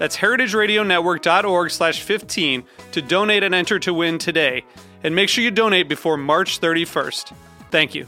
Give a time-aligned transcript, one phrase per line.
[0.00, 4.64] That's heritageradionetwork.org slash 15 to donate and enter to win today.
[5.04, 7.34] And make sure you donate before March 31st.
[7.70, 8.06] Thank you.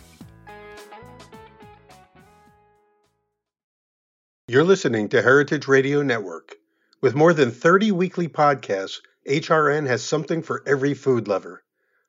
[4.48, 6.54] You're listening to Heritage Radio Network.
[7.02, 11.62] With more than 30 weekly podcasts, HRN has something for every food lover.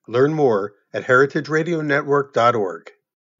[0.07, 2.91] Learn more at heritageradionetwork.org.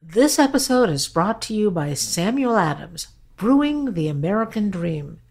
[0.01, 5.21] This episode is brought to you by Samuel Adams, Brewing the American Dream.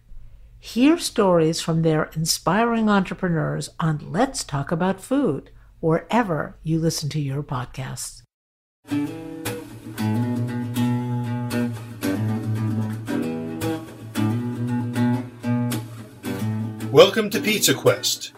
[0.64, 7.20] Hear stories from their inspiring entrepreneurs on Let's Talk About Food, wherever you listen to
[7.20, 8.22] your podcasts.
[16.92, 18.32] Welcome to Pizza Quest.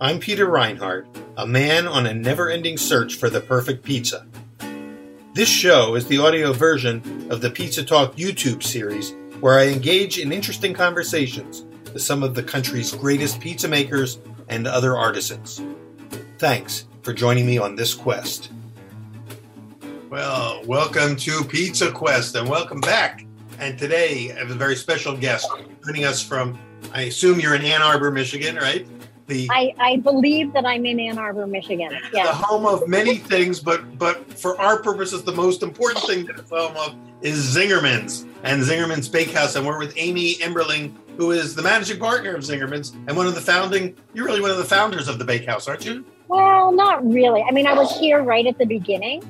[0.00, 4.26] I'm Peter Reinhart, a man on a never ending search for the perfect pizza.
[5.34, 10.18] This show is the audio version of the Pizza Talk YouTube series where I engage
[10.18, 11.65] in interesting conversations
[11.96, 14.18] with some of the country's greatest pizza makers
[14.50, 15.62] and other artisans.
[16.36, 18.50] Thanks for joining me on this quest.
[20.10, 23.24] Well, welcome to Pizza Quest and welcome back.
[23.58, 25.48] And today I have a very special guest
[25.86, 26.58] joining us from,
[26.92, 28.86] I assume you're in Ann Arbor, Michigan, right?
[29.26, 31.98] The, I, I believe that I'm in Ann Arbor, Michigan.
[32.12, 36.38] The home of many things, but but for our purposes, the most important thing that
[36.38, 39.56] it's home of is Zingerman's and Zingerman's Bakehouse.
[39.56, 43.34] And we're with Amy Emberling, who is the managing partner of Zingerman's and one of
[43.34, 46.04] the founding, you're really one of the founders of the Bakehouse, aren't you?
[46.28, 47.42] Well, not really.
[47.42, 49.22] I mean, I was here right at the beginning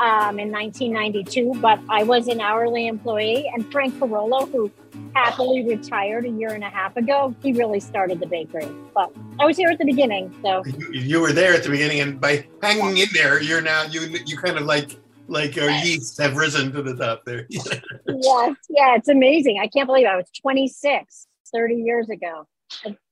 [0.00, 3.50] um, in 1992, but I was an hourly employee.
[3.52, 4.70] And Frank Carollo, who
[5.14, 8.68] happily retired a year and a half ago, he really started the bakery.
[8.94, 12.00] But I was here at the beginning, so you, you were there at the beginning,
[12.00, 14.98] and by hanging in there, you're now you you kind of like
[15.28, 17.46] like our yeast have risen to the top there.
[17.50, 17.80] yes,
[18.68, 19.60] yeah, it's amazing.
[19.62, 22.46] I can't believe I was 26 30 years ago.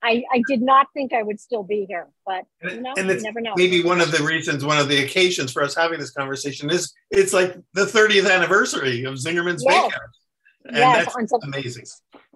[0.03, 3.22] I, I did not think I would still be here, but you know, and it's
[3.22, 3.54] never know.
[3.56, 6.93] Maybe one of the reasons, one of the occasions for us having this conversation is
[7.10, 9.84] it's like the 30th anniversary of Zingerman's yes.
[9.84, 10.21] Bakehouse.
[10.66, 11.84] And yes, that's amazing.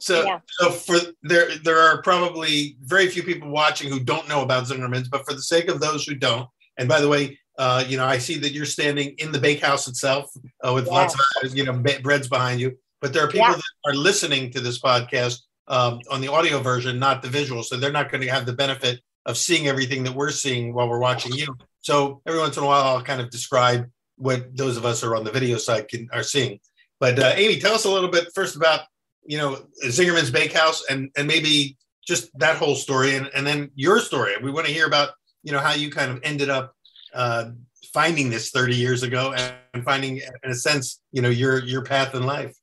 [0.01, 0.41] So, yeah.
[0.47, 5.09] so for there, there are probably very few people watching who don't know about Zingerman's,
[5.09, 6.49] but for the sake of those who don't,
[6.79, 9.87] and by the way, uh, you know, I see that you're standing in the bakehouse
[9.87, 10.33] itself
[10.67, 12.75] uh, with lots of, you know, breads behind you.
[13.03, 13.57] But there are people yeah.
[13.57, 17.63] that are listening to this podcast um, on the audio version, not the visual.
[17.63, 20.89] So they're not going to have the benefit of seeing everything that we're seeing while
[20.89, 21.55] we're watching you.
[21.81, 25.09] So every once in a while, I'll kind of describe what those of us who
[25.09, 26.61] are on the video side can, are seeing.
[26.99, 28.81] But uh, Amy, tell us a little bit first about
[29.23, 31.77] you know Zingerman's Bakehouse and and maybe
[32.07, 34.33] just that whole story, and, and then your story.
[34.43, 35.11] We want to hear about
[35.43, 36.75] you know how you kind of ended up
[37.15, 37.51] uh,
[37.93, 42.15] finding this 30 years ago and finding, in a sense, you know your your path
[42.15, 42.57] in life.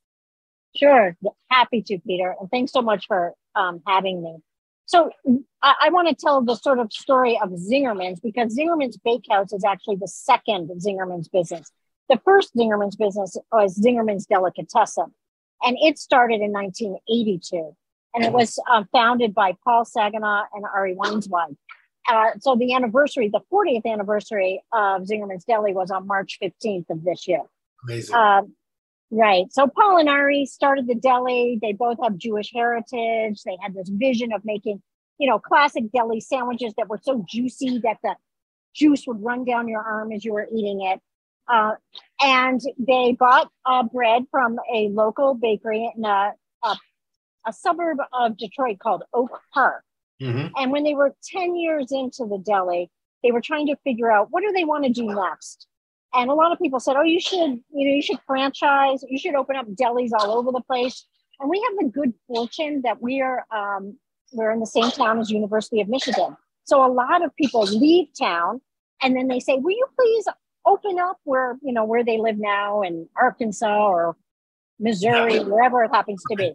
[0.75, 1.15] Sure.
[1.49, 2.35] Happy to, Peter.
[2.39, 4.37] And thanks so much for um, having me.
[4.85, 5.11] So
[5.61, 9.63] I, I want to tell the sort of story of Zingerman's because Zingerman's Bakehouse is
[9.63, 11.71] actually the second Zingerman's business.
[12.09, 15.13] The first Zingerman's business was Zingerman's Delicatessen,
[15.61, 17.75] and it started in 1982.
[18.15, 21.55] And it was uh, founded by Paul Saginaw and Ari Weinzweig.
[22.07, 27.03] Uh, so the anniversary, the 40th anniversary of Zingerman's Deli was on March 15th of
[27.03, 27.41] this year.
[27.83, 28.15] Amazing.
[28.15, 28.41] Uh,
[29.09, 29.45] Right.
[29.51, 31.57] So Paul and Ari started the deli.
[31.61, 33.41] They both have Jewish heritage.
[33.43, 34.81] They had this vision of making,
[35.17, 38.15] you know, classic deli sandwiches that were so juicy that the
[38.75, 40.99] juice would run down your arm as you were eating it.
[41.47, 41.75] Uh,
[42.21, 46.33] and they bought uh, bread from a local bakery in a,
[46.65, 46.75] a,
[47.47, 49.85] a suburb of Detroit called Oak Park.
[50.21, 50.47] Mm-hmm.
[50.55, 52.89] And when they were 10 years into the deli,
[53.23, 55.67] they were trying to figure out what do they want to do next
[56.13, 59.03] and a lot of people said, "Oh, you should, you know, you should franchise.
[59.07, 61.05] You should open up delis all over the place."
[61.39, 63.97] And we have the good fortune that we are um,
[64.31, 66.35] we're in the same town as University of Michigan.
[66.63, 68.61] So a lot of people leave town
[69.01, 70.25] and then they say, "Will you please
[70.65, 74.15] open up where you know where they live now in Arkansas or
[74.79, 76.53] Missouri, wherever it happens to be.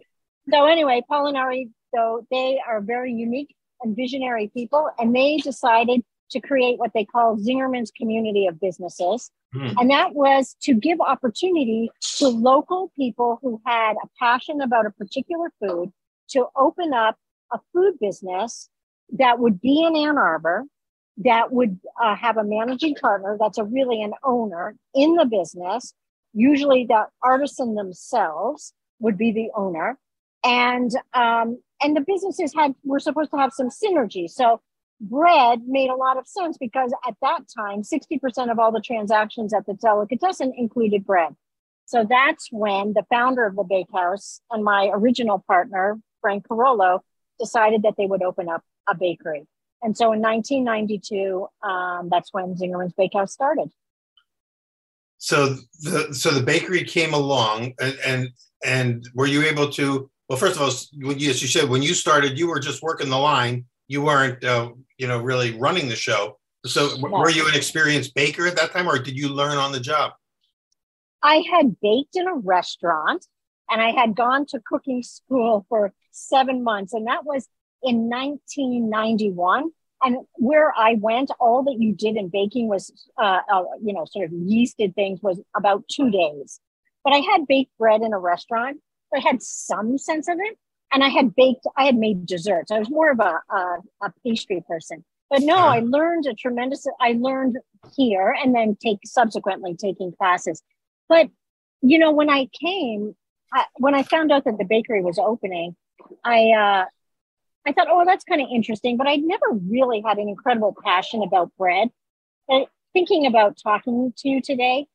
[0.49, 5.37] So anyway, Paul and Ari, so they are very unique and visionary people, and they
[5.37, 9.29] decided to create what they call Zingerman's community of businesses.
[9.55, 9.75] Mm.
[9.79, 14.91] And that was to give opportunity to local people who had a passion about a
[14.91, 15.91] particular food
[16.29, 17.17] to open up
[17.51, 18.69] a food business
[19.11, 20.63] that would be in Ann Arbor,
[21.17, 25.93] that would uh, have a managing partner that's a really an owner in the business.
[26.33, 29.99] Usually, the artisan themselves would be the owner,
[30.43, 34.29] and um, and the businesses had were supposed to have some synergy.
[34.29, 34.61] So
[35.01, 39.53] bread made a lot of sense because at that time, 60% of all the transactions
[39.53, 41.35] at the delicatessen included bread.
[41.85, 47.03] So that's when the founder of the bakehouse and my original partner, Frank Carollo,
[47.39, 49.45] decided that they would open up a bakery.
[49.81, 53.69] And so in 1992, um, that's when Zingerman's Bakehouse started.
[55.17, 58.29] So the so the bakery came along, and and,
[58.65, 60.09] and were you able to?
[60.29, 63.17] Well, first of all, as you said, when you started, you were just working the
[63.17, 63.65] line.
[63.87, 66.39] You weren't, uh, you know, really running the show.
[66.65, 69.81] So, were you an experienced baker at that time, or did you learn on the
[69.81, 70.13] job?
[71.21, 73.25] I had baked in a restaurant,
[73.69, 77.47] and I had gone to cooking school for seven months, and that was
[77.81, 79.71] in 1991.
[80.05, 84.05] And where I went, all that you did in baking was, uh, uh, you know,
[84.05, 86.59] sort of yeasted things was about two days.
[87.03, 88.79] But I had baked bread in a restaurant,
[89.15, 90.57] I had some sense of it.
[90.91, 92.71] And I had baked, I had made desserts.
[92.71, 95.03] I was more of a, a, a pastry person.
[95.27, 97.57] But no, I learned a tremendous, I learned
[97.97, 100.61] here and then take subsequently taking classes.
[101.09, 101.29] But,
[101.81, 103.15] you know, when I came,
[103.51, 105.75] I, when I found out that the bakery was opening,
[106.23, 106.85] I, uh,
[107.65, 111.23] I thought, oh, that's kind of interesting, but I'd never really had an incredible passion
[111.23, 111.89] about bread.
[112.47, 114.85] And thinking about talking to you today,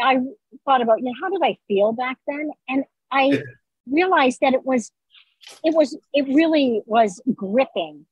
[0.00, 0.18] I
[0.64, 2.50] thought about, you know, how did I feel back then?
[2.68, 3.42] And I
[3.90, 4.92] realized that it was,
[5.64, 8.06] it was, it really was gripping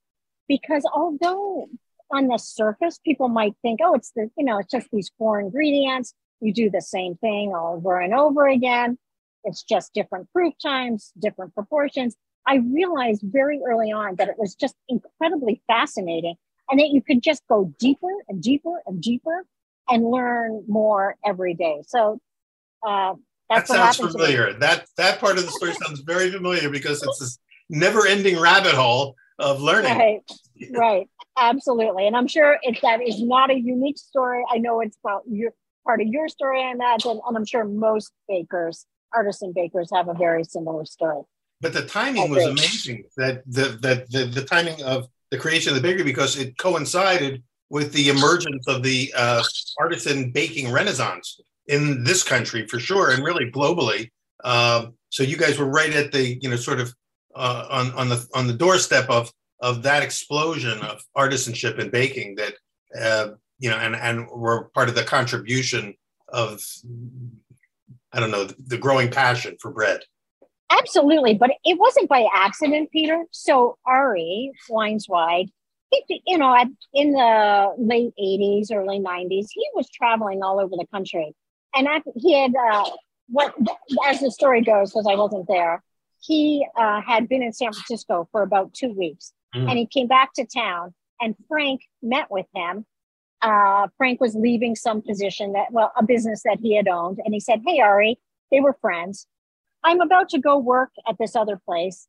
[0.49, 1.69] because although
[2.11, 5.41] on the surface, people might think, oh, it's the, you know, it's just these four
[5.41, 6.15] ingredients.
[6.41, 8.99] You do the same thing over and over again.
[9.45, 12.17] It's just different proof times, different proportions.
[12.47, 16.37] I realized very early on that it was just incredibly fascinating
[16.71, 19.45] and that you could just go deeper and deeper and deeper
[19.89, 21.83] and learn more every day.
[21.87, 22.21] So
[22.87, 23.15] uh,
[23.51, 24.53] that sounds familiar.
[24.55, 27.39] That that part of the story sounds very familiar because it's this
[27.69, 29.97] never-ending rabbit hole of learning.
[29.97, 30.21] Right,
[30.71, 32.07] right, absolutely.
[32.07, 34.43] And I'm sure if that is not a unique story.
[34.51, 35.53] I know it's about your
[35.85, 40.15] part of your story, I imagine, and I'm sure most bakers, artisan bakers, have a
[40.15, 41.23] very similar story
[41.61, 43.05] but the timing was amazing.
[43.17, 47.43] That the, the the the timing of the creation of the bakery because it coincided
[47.71, 49.43] with the emergence of the uh,
[49.81, 54.11] artisan baking renaissance in this country for sure, and really globally.
[54.45, 56.95] Um, so you guys were right at the you know sort of
[57.35, 62.37] uh, on on the on the doorstep of of that explosion of artisanship in baking
[62.37, 62.55] that
[63.01, 63.29] uh,
[63.59, 65.95] you know and and were part of the contribution
[66.29, 66.61] of
[68.13, 70.01] I don't know the, growing passion for bread.
[70.71, 73.25] Absolutely, but it wasn't by accident, Peter.
[73.31, 75.49] So Ari Weinzweig,
[75.91, 76.57] he, you know,
[76.95, 81.35] in the late '80s, early '90s, he was traveling all over the country,
[81.77, 82.91] and he had uh,
[83.29, 83.55] what,
[84.07, 85.83] as the story goes, because I wasn't there,
[86.21, 89.69] he uh, had been in San Francisco for about two weeks, mm.
[89.69, 92.87] and he came back to town, and Frank met with him.
[93.43, 97.35] Uh, Frank was leaving some position that, well, a business that he had owned, and
[97.35, 98.19] he said, "Hey, Ari."
[98.53, 99.27] They were friends
[99.87, 102.09] I'm about to go work at this other place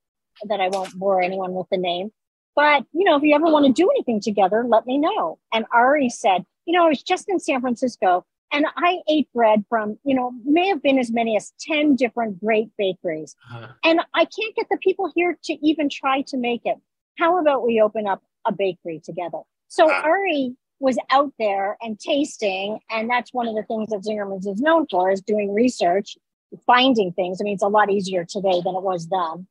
[0.49, 2.11] that I won't bore anyone with the name.
[2.55, 5.37] But, you know, if you ever want to do anything together, let me know.
[5.53, 9.65] And Ari said, you know, I was just in San Francisco and I ate bread
[9.69, 13.35] from, you know, may have been as many as 10 different great bakeries.
[13.51, 13.67] Uh-huh.
[13.83, 16.77] And I can't get the people here to even try to make it.
[17.17, 19.39] How about we open up a bakery together?
[19.67, 20.01] So uh-huh.
[20.07, 22.79] Ari was out there and tasting.
[22.89, 26.17] And that's one of the things that Zingerman's is known for is doing research
[26.65, 27.39] finding things.
[27.41, 29.47] I mean, it's a lot easier today than it was then.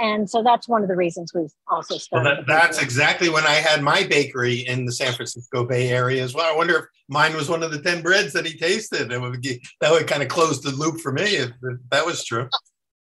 [0.00, 2.24] And so that's one of the reasons we've also started.
[2.24, 6.22] Well, that, that's exactly when I had my bakery in the San Francisco Bay Area
[6.22, 6.50] as well.
[6.50, 9.12] I wonder if mine was one of the 10 breads that he tasted.
[9.12, 12.06] It would get, that would kind of close the loop for me if, if that
[12.06, 12.48] was true.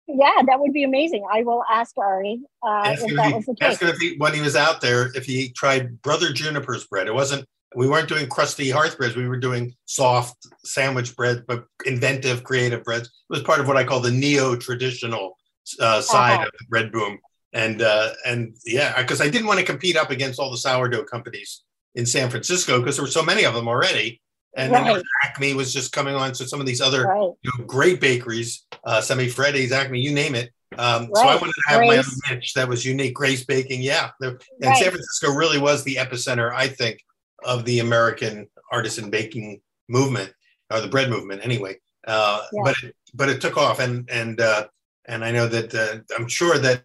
[0.07, 1.23] Yeah, that would be amazing.
[1.31, 3.73] I will ask Ari uh, if that was the case.
[3.73, 7.07] Ask him if he, when he was out there, if he tried Brother Juniper's bread.
[7.07, 9.15] It wasn't we weren't doing crusty hearth breads.
[9.15, 13.07] We were doing soft sandwich bread, but inventive, creative breads.
[13.07, 15.36] It was part of what I call the neo-traditional
[15.79, 16.45] uh, side uh-huh.
[16.45, 17.19] of Red boom.
[17.53, 21.05] And uh, and yeah, because I didn't want to compete up against all the sourdough
[21.05, 21.63] companies
[21.95, 24.21] in San Francisco because there were so many of them already.
[24.55, 24.95] and right.
[24.95, 26.35] then Acme was just coming on.
[26.35, 27.31] So some of these other right.
[27.41, 30.51] you know, great bakeries, uh, Semifreddi's, Acme, you name it.
[30.77, 31.15] Um, right.
[31.15, 31.89] So I wanted to have Grace.
[31.89, 33.13] my own niche that was unique.
[33.13, 34.09] Grace Baking, yeah.
[34.21, 36.99] and San Francisco really was the epicenter, I think,
[37.43, 40.33] of the American artisan baking movement
[40.69, 41.77] or the bread movement, anyway.
[42.05, 42.61] Uh, yeah.
[42.63, 44.67] But it, but it took off, and and uh,
[45.07, 46.83] and I know that uh, I'm sure that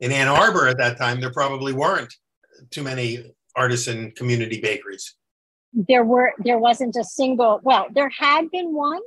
[0.00, 2.12] in Ann Arbor at that time there probably weren't
[2.70, 5.14] too many artisan community bakeries.
[5.72, 9.00] There were there wasn't a single well there had been one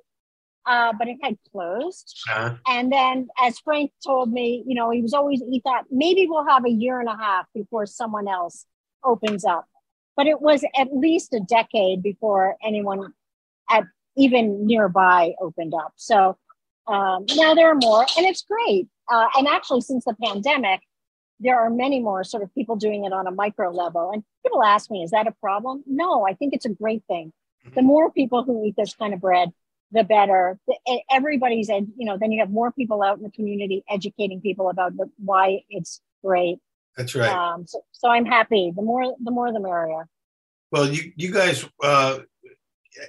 [0.65, 2.17] uh, but it had closed.
[2.29, 2.55] Uh-huh.
[2.67, 6.47] and then as frank told me you know he was always he thought maybe we'll
[6.47, 8.65] have a year and a half before someone else
[9.03, 9.67] opens up.
[10.15, 13.13] But it was at least a decade before anyone
[13.69, 13.83] at
[14.15, 15.93] even nearby opened up.
[15.95, 16.37] So
[16.87, 20.81] um, now there are more and it's great uh, and actually since the pandemic
[21.39, 24.11] there are many more sort of people doing it on a micro level.
[24.11, 25.83] And people ask me, is that a problem?
[25.85, 27.33] No, I think it's a great thing.
[27.75, 29.49] The more people who eat this kind of bread,
[29.91, 30.59] the better.
[31.09, 34.97] Everybody's, you know, then you have more people out in the community educating people about
[34.97, 36.57] the, why it's great.
[36.97, 37.29] That's right.
[37.29, 38.73] Um, so, so I'm happy.
[38.75, 40.07] The more, the more, the merrier.
[40.71, 42.19] Well, you you guys, uh,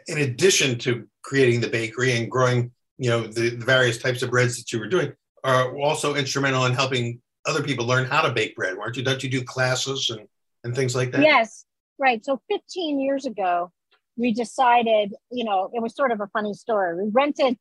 [0.07, 2.71] in addition to creating the bakery and growing,
[3.05, 5.13] you know, the, the various types of breads that you were doing,
[5.45, 9.03] are also instrumental in helping other people learn how to bake bread, weren't you?
[9.03, 10.27] Don't you do classes and,
[10.65, 11.21] and things like that?
[11.21, 11.67] Yes,
[11.99, 12.25] right.
[12.25, 13.71] So 15 years ago,
[14.17, 16.97] we decided, you know, it was sort of a funny story.
[16.97, 17.59] We rented,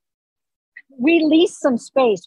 [0.98, 2.26] we leased some space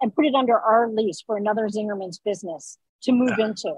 [0.00, 3.74] and put it under our lease for another Zingerman's business to move uh, into.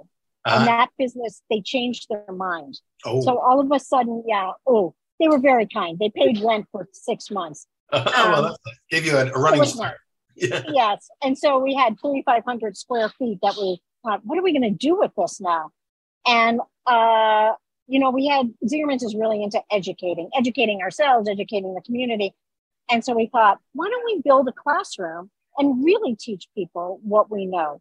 [0.46, 2.80] Uh, and that business, they changed their mind.
[3.04, 3.20] Oh.
[3.20, 5.98] So all of a sudden, yeah, oh, they were very kind.
[5.98, 7.66] They paid rent for six months.
[7.92, 8.56] Um, well,
[8.90, 9.96] gave you a, a running start.
[10.40, 10.62] Yeah.
[10.68, 11.08] Yes.
[11.20, 14.70] And so we had 3,500 square feet that we thought, what are we going to
[14.70, 15.72] do with this now?
[16.28, 17.54] And, uh,
[17.88, 22.34] you know, we had Zingerman's is really into educating, educating ourselves, educating the community.
[22.88, 27.30] And so we thought, why don't we build a classroom and really teach people what
[27.32, 27.80] we know?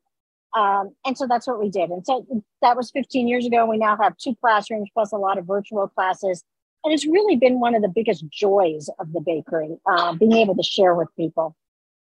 [0.55, 1.89] Um, and so that's what we did.
[1.91, 2.25] And so
[2.61, 3.65] that was 15 years ago.
[3.65, 6.43] We now have two classrooms plus a lot of virtual classes.
[6.88, 10.56] And it's really been one of the biggest joys of the bakery, uh, being able
[10.56, 11.53] to share with people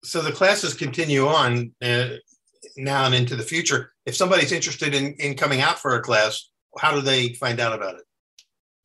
[0.04, 2.10] so the classes continue on uh,
[2.76, 3.94] now and into the future.
[4.06, 7.72] If somebody's interested in, in coming out for a class, how do they find out
[7.72, 8.02] about it?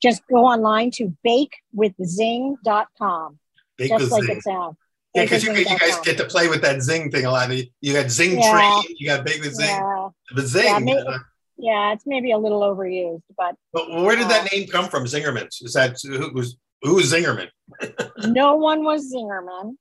[0.02, 3.38] Just go online to bakewithzing.com.
[3.78, 4.38] Bake just like zing.
[4.38, 4.78] it sounds.
[5.14, 7.52] Yeah, because you, you, guys get to play with that zing thing a lot.
[7.82, 8.52] You got zing yeah.
[8.52, 9.66] train, you got bake with zing.
[9.66, 10.10] Yeah.
[10.36, 10.66] The zing.
[10.66, 11.18] Yeah, maybe, uh,
[11.60, 13.56] yeah, it's maybe a little overused, but.
[13.74, 15.06] But where did uh, that name come from?
[15.06, 15.62] Zingerman's.
[15.62, 17.50] Is that who was who was Zingerman?
[18.28, 19.76] no one was Zingerman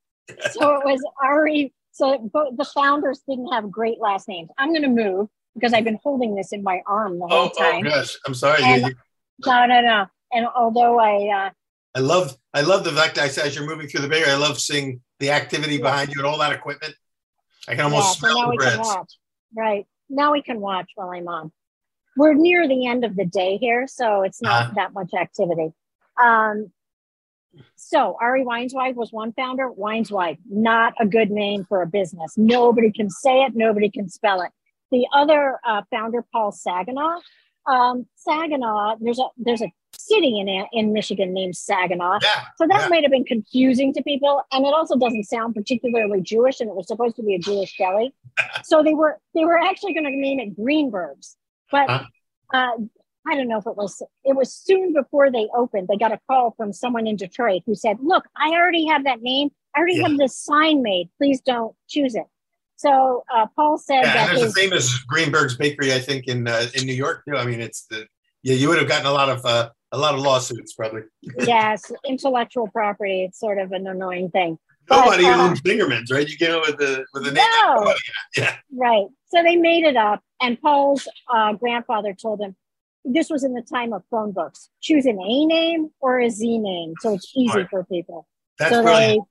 [0.51, 1.73] so it was Ari.
[1.93, 4.51] So both the founders didn't have great last names.
[4.59, 7.59] I'm going to move because I've been holding this in my arm the whole oh,
[7.59, 7.87] time.
[7.87, 8.63] Oh gosh, I'm sorry.
[8.63, 8.95] And, you,
[9.47, 10.07] no, no, no.
[10.33, 11.51] And although I, uh,
[11.95, 14.25] I love, I love the fact that as you're moving through the bay.
[14.27, 15.83] I love seeing the activity yeah.
[15.83, 16.95] behind you and all that equipment.
[17.67, 18.77] I can almost yeah, smell so now the breads.
[18.77, 19.19] We can watch.
[19.57, 21.53] Right now, we can watch while I'm on.
[22.19, 24.73] We're near the end of the day here, so it's not uh-huh.
[24.75, 25.73] that much activity.
[26.21, 26.73] Um,
[27.77, 29.71] so Ari Weinzweig was one founder.
[29.71, 32.37] Weinzweig, not a good name for a business.
[32.37, 33.55] Nobody can say it.
[33.55, 34.51] Nobody can spell it.
[34.91, 37.21] The other uh, founder, Paul Saginaw.
[37.67, 42.19] Um, Saginaw, there's a there's a city in in Michigan named Saginaw.
[42.23, 42.89] Yeah, so that yeah.
[42.89, 46.61] might have been confusing to people, and it also doesn't sound particularly Jewish.
[46.61, 48.13] And it was supposed to be a Jewish deli,
[48.65, 51.37] so they were they were actually going to name it Greenberg's,
[51.71, 51.89] but.
[51.89, 52.05] Huh?
[52.53, 52.71] Uh,
[53.31, 55.89] I don't know if it was, it was soon before they opened.
[55.89, 59.21] They got a call from someone in Detroit who said, Look, I already have that
[59.21, 59.51] name.
[59.77, 60.09] I already yeah.
[60.09, 61.11] have this sign made.
[61.19, 62.25] Please don't choose it.
[62.77, 64.27] So uh, Paul said yeah, that.
[64.29, 67.37] There's his, the same as Greenberg's Bakery, I think, in uh, in New York too.
[67.37, 68.07] I mean, it's the
[68.43, 71.03] yeah, you would have gotten a lot of uh, a lot of lawsuits probably.
[71.41, 73.25] yes, intellectual property.
[73.25, 74.59] It's sort of an annoying thing.
[74.91, 76.29] Nobody but, uh, owns Zingerman's, right?
[76.29, 77.45] You get it with the with the name.
[77.63, 77.95] No.
[78.37, 78.57] Yeah.
[78.73, 79.07] Right.
[79.27, 82.57] So they made it up, and Paul's uh, grandfather told him,
[83.05, 84.71] this was in the time of phone books.
[84.81, 88.27] Choose an A name or a Z name, so it's easy for people.
[88.59, 89.25] That's so brilliant.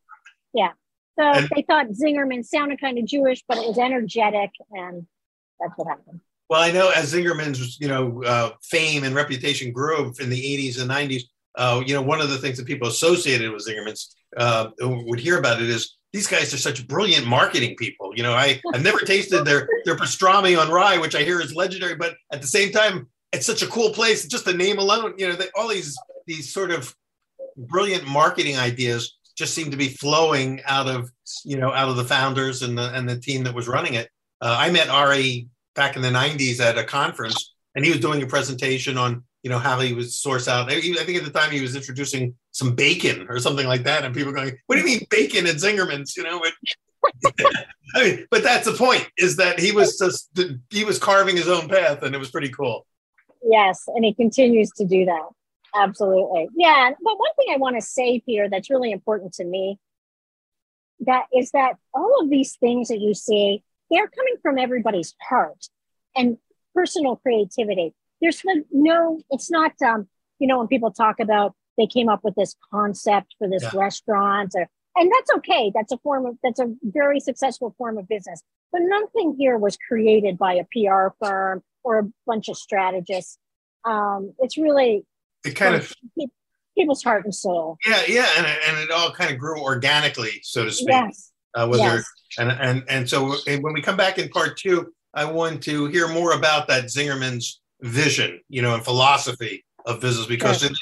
[0.53, 0.71] They, yeah.
[1.17, 5.07] So and, they thought Zingerman sounded kind of Jewish, but it was energetic, and
[5.59, 6.21] that's what happened.
[6.49, 10.79] Well, I know as Zingerman's, you know, uh, fame and reputation grew in the 80s
[10.79, 11.23] and 90s.
[11.57, 15.39] Uh, you know, one of the things that people associated with Zingerman's uh, would hear
[15.39, 18.13] about it is these guys are such brilliant marketing people.
[18.15, 21.55] You know, I, I've never tasted their their pastrami on rye, which I hear is
[21.55, 24.27] legendary, but at the same time, it's such a cool place.
[24.27, 25.97] Just the name alone, you know, they, all these
[26.27, 26.95] these sort of
[27.57, 31.11] brilliant marketing ideas just seem to be flowing out of
[31.43, 34.09] you know out of the founders and the and the team that was running it.
[34.41, 38.21] Uh, I met Ari back in the '90s at a conference, and he was doing
[38.23, 40.71] a presentation on you know how he would source out.
[40.71, 44.13] I think at the time he was introducing some bacon or something like that, and
[44.13, 46.53] people going, "What do you mean bacon at Zingerman's?" You know, but
[47.95, 50.29] I mean, but that's the point is that he was just
[50.69, 52.85] he was carving his own path, and it was pretty cool.
[53.43, 55.29] Yes, and he continues to do that.
[55.75, 56.91] Absolutely, yeah.
[57.01, 59.79] But one thing I want to say, Peter, that's really important to me,
[61.01, 65.67] that is that all of these things that you see, they're coming from everybody's heart
[66.15, 66.37] and
[66.73, 70.07] personal creativity there's no, it's not, um,
[70.39, 73.69] you know, when people talk about they came up with this concept for this yeah.
[73.73, 75.71] restaurant or, and that's okay.
[75.75, 78.41] That's a form of, that's a very successful form of business.
[78.71, 83.37] But nothing here was created by a PR firm or a bunch of strategists.
[83.85, 85.05] Um, it's really,
[85.45, 85.93] it kind of,
[86.77, 87.77] people's heart and soul.
[87.85, 90.89] Yeah, yeah, and, and it all kind of grew organically, so to speak.
[90.89, 91.31] Yes.
[91.55, 92.05] Uh, was yes.
[92.37, 95.87] there, and and and so when we come back in part two, I want to
[95.87, 100.73] hear more about that Zingerman's vision, you know, and philosophy of business because it,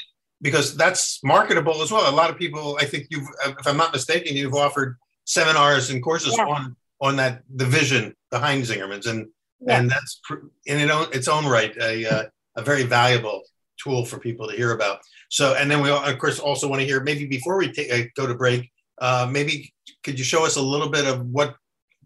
[0.42, 2.10] because that's marketable as well.
[2.10, 6.02] A lot of people, I think you've, if I'm not mistaken, you've offered seminars and
[6.02, 6.46] courses yeah.
[6.46, 9.26] on on that the vision behind Zingerman's, and
[9.60, 9.78] yeah.
[9.78, 10.20] and that's
[10.66, 12.24] in its own, right a uh,
[12.56, 13.42] a very valuable
[13.82, 15.00] tool for people to hear about.
[15.28, 18.26] So, and then we of course also want to hear maybe before we uh, go
[18.26, 19.72] to break, uh, maybe
[20.02, 21.56] could you show us a little bit of what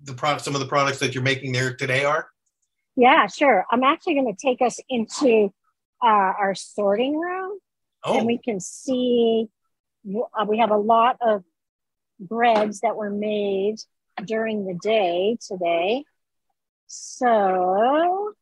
[0.02, 2.28] the product, some of the products that you're making there today are?
[2.96, 3.64] Yeah, sure.
[3.70, 5.52] I'm actually going to take us into
[6.02, 7.58] uh, our sorting room,
[8.04, 8.18] oh.
[8.18, 9.48] and we can see
[10.06, 11.44] uh, we have a lot of
[12.18, 13.76] breads that were made
[14.24, 16.04] during the day today.
[16.86, 18.32] So,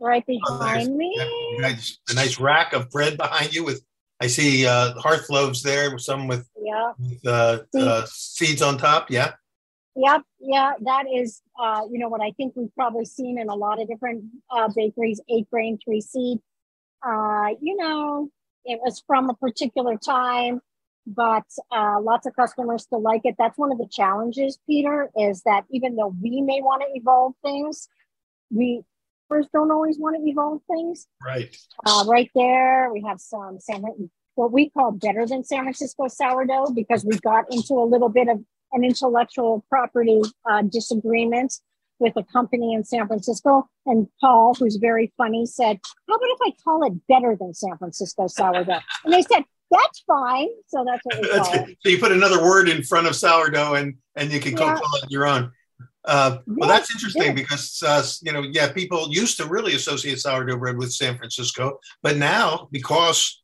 [0.00, 3.82] right behind oh, me, nice, a nice rack of bread behind you with
[4.20, 9.10] I see uh, hearth loaves there, some with yeah with, uh, uh, seeds on top.
[9.10, 9.32] Yeah.
[9.96, 13.54] Yep, yeah, that is, uh, you know, what I think we've probably seen in a
[13.54, 16.38] lot of different uh, bakeries, eight grain, three seed.
[17.04, 18.30] Uh, you know,
[18.64, 20.60] it was from a particular time,
[21.06, 23.34] but uh, lots of customers still like it.
[23.38, 27.34] That's one of the challenges, Peter, is that even though we may want to evolve
[27.42, 27.88] things,
[28.50, 28.82] we
[29.28, 31.08] first don't always want to evolve things.
[31.24, 31.56] Right.
[31.84, 33.84] Uh, right there, we have some San,
[34.34, 38.28] what we call better than San Francisco sourdough because we got into a little bit
[38.28, 38.40] of
[38.72, 41.54] an intellectual property uh, disagreement
[42.00, 43.68] with a company in San Francisco.
[43.86, 45.78] And Paul, who's very funny, said,
[46.08, 48.80] How about if I call it better than San Francisco sourdough?
[49.04, 50.48] And they said, That's fine.
[50.66, 51.78] So that's what we call it.
[51.80, 54.76] So you put another word in front of sourdough and, and you can yeah.
[54.76, 55.52] call it your own.
[56.06, 57.32] Uh, well, that's interesting yeah.
[57.32, 61.78] because uh, you know, yeah, people used to really associate sourdough bread with San Francisco,
[62.02, 63.42] but now because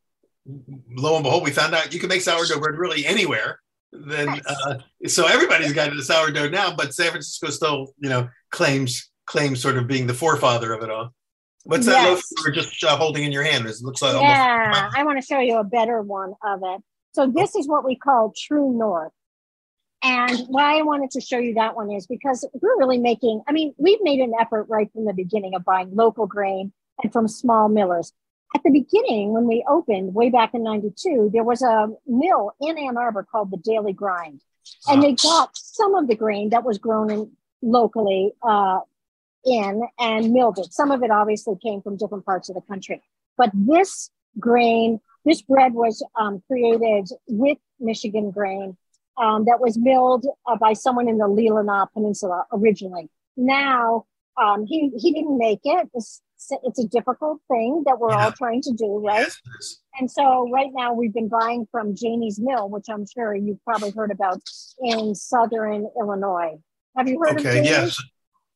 [0.96, 3.60] lo and behold, we found out you can make sourdough bread really anywhere
[4.06, 9.10] then uh, so everybody's got a sourdough now, but San Francisco still, you know, claims
[9.26, 11.12] claims sort of being the forefather of it all.
[11.64, 12.08] What's that yes.
[12.08, 13.66] loaf you were just uh, holding in your hand?
[13.66, 14.72] It looks like yeah.
[14.74, 16.80] Almost- I want to show you a better one of it.
[17.12, 19.12] So this is what we call True North.
[20.02, 23.52] And why I wanted to show you that one is because we're really making, I
[23.52, 27.26] mean, we've made an effort right from the beginning of buying local grain and from
[27.26, 28.12] small millers
[28.54, 32.78] at the beginning, when we opened way back in 92, there was a mill in
[32.78, 34.40] Ann Arbor called the Daily Grind.
[34.88, 37.30] And they got some of the grain that was grown in,
[37.62, 38.80] locally uh,
[39.44, 40.72] in and milled it.
[40.72, 43.02] Some of it obviously came from different parts of the country.
[43.36, 48.76] But this grain, this bread was um, created with Michigan grain
[49.18, 53.08] um, that was milled uh, by someone in the Leelanau Peninsula originally.
[53.36, 54.06] Now,
[54.40, 55.90] um, he, he didn't make it.
[55.94, 56.20] This
[56.62, 58.26] it's a difficult thing that we're yeah.
[58.26, 59.28] all trying to do, right?
[59.60, 63.62] Yes, and so right now we've been buying from Janie's Mill, which I'm sure you've
[63.64, 64.40] probably heard about
[64.80, 66.58] in Southern Illinois.
[66.96, 67.96] Have you heard okay, of Okay, yes.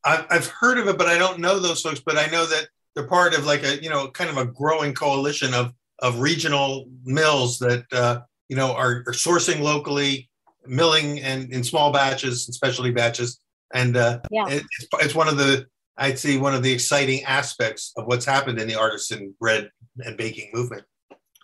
[0.03, 2.01] I've heard of it, but I don't know those folks.
[2.03, 4.93] But I know that they're part of like a you know kind of a growing
[4.93, 10.29] coalition of of regional mills that uh, you know are, are, sourcing locally,
[10.65, 13.39] milling and in small batches and specialty batches,
[13.73, 14.47] and uh, yeah.
[14.47, 15.67] it, it's, it's one of the
[16.01, 20.17] I'd say one of the exciting aspects of what's happened in the artisan bread and
[20.17, 20.83] baking movement.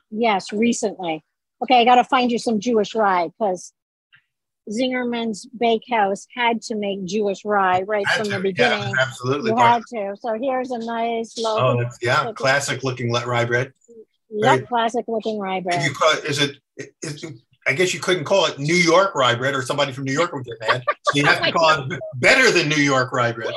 [0.09, 1.23] Yes, recently.
[1.61, 3.71] Okay, I got to find you some Jewish rye because
[4.67, 8.81] Zingerman's Bakehouse had to make Jewish rye right from to, the beginning.
[8.81, 9.51] Yeah, absolutely.
[9.51, 10.15] You had to.
[10.19, 11.79] So here's a nice low.
[11.79, 13.73] Oh, yeah, classic looking rye bread.
[14.31, 15.83] Yep, classic looking rye bread.
[15.85, 17.23] It, is it, is,
[17.67, 20.31] I guess you couldn't call it New York rye bread or somebody from New York
[20.33, 20.83] would get mad.
[21.03, 23.53] So you have to call it better than New York rye bread.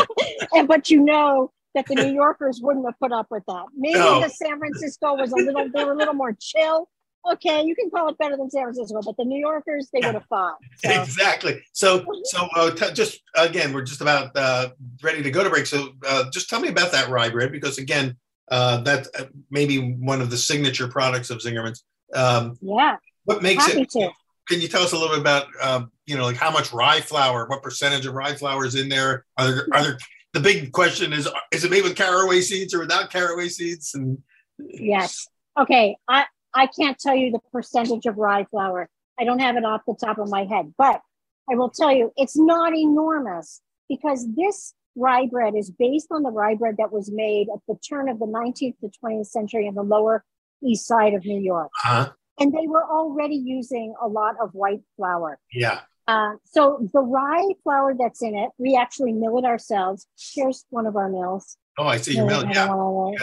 [0.54, 3.64] and but you know that the New Yorkers wouldn't have put up with that.
[3.76, 4.20] Maybe no.
[4.20, 6.88] the San Francisco was a little they were a little more chill.
[7.30, 10.14] Okay, you can call it better than San Francisco, but the New Yorkers they would
[10.14, 10.56] have fought.
[10.76, 11.02] So.
[11.02, 11.60] Exactly.
[11.72, 14.70] So so uh, t- just again, we're just about uh,
[15.02, 15.66] ready to go to break.
[15.66, 18.16] So uh, just tell me about that rye bread because again,
[18.50, 21.84] Uh, that's uh, maybe one of the signature products of Zingerman's.
[22.14, 22.96] Um, yeah.
[23.28, 23.90] What makes Happy it?
[23.90, 24.10] To.
[24.48, 27.02] Can you tell us a little bit about, um, you know, like how much rye
[27.02, 29.26] flour, what percentage of rye flour is in there?
[29.36, 29.98] Are there, are there,
[30.32, 33.94] the big question is, is it made with caraway seeds or without caraway seeds?
[33.94, 34.16] And
[34.58, 35.26] yes.
[35.60, 35.98] Okay.
[36.08, 38.88] I, I can't tell you the percentage of rye flour.
[39.20, 41.02] I don't have it off the top of my head, but
[41.50, 43.60] I will tell you it's not enormous
[43.90, 47.76] because this rye bread is based on the rye bread that was made at the
[47.76, 50.24] turn of the 19th to 20th century in the lower
[50.62, 51.70] east side of New York.
[51.84, 52.10] Uh-huh.
[52.40, 55.38] And they were already using a lot of white flour.
[55.52, 55.80] Yeah.
[56.06, 60.06] Uh, so the rye flour that's in it, we actually mill it ourselves.
[60.34, 61.56] Here's one of our mills.
[61.76, 62.44] Oh, I see your mill.
[62.46, 62.68] Yeah.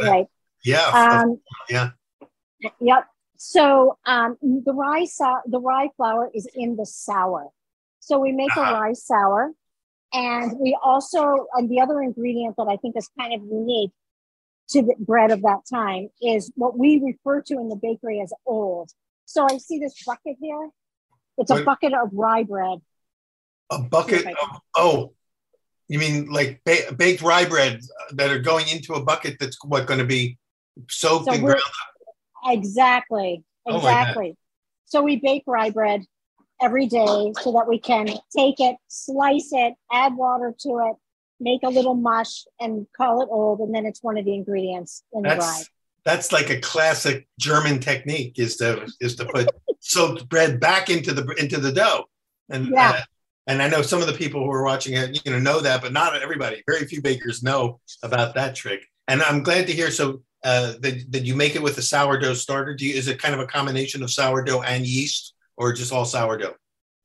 [0.04, 0.28] Right.
[0.64, 0.86] Yeah.
[0.88, 1.92] Um, yeah.
[2.80, 3.08] Yep.
[3.38, 7.50] So um, the rye so- the rye flour is in the sour.
[8.00, 8.72] So we make uh-huh.
[8.72, 9.52] a rye sour,
[10.14, 13.92] and we also and the other ingredient that I think is kind of unique
[14.70, 18.34] to the bread of that time is what we refer to in the bakery as
[18.46, 18.92] old.
[19.26, 20.70] So I see this bucket here.
[21.38, 21.66] It's a what?
[21.66, 22.80] bucket of rye bread.
[23.72, 25.14] A bucket of oh,
[25.88, 29.88] you mean like ba- baked rye bread that are going into a bucket that's what
[29.88, 30.38] going to be
[30.90, 32.54] soaked so and ground up?
[32.54, 33.44] Exactly.
[33.68, 34.36] Exactly.
[34.38, 34.46] Oh
[34.86, 36.06] so we bake rye bread
[36.62, 40.96] every day so that we can take it, slice it, add water to it,
[41.40, 45.04] make a little mush, and call it old, and then it's one of the ingredients
[45.14, 45.64] in that's, the rye.
[46.06, 51.14] That's like a classic German technique: is to is to put soaked bread back into
[51.14, 52.06] the into the dough,
[52.50, 52.90] and yeah.
[52.90, 53.02] Uh,
[53.48, 55.80] and I know some of the people who are watching it, you know, know that,
[55.84, 56.64] but not everybody.
[56.68, 58.84] Very few bakers know about that trick.
[59.08, 59.92] And I'm glad to hear.
[59.92, 62.74] So uh, that, that you make it with a sourdough starter.
[62.74, 65.36] Do you, is it kind of a combination of sourdough and yeast?
[65.58, 66.56] or just all sourdough?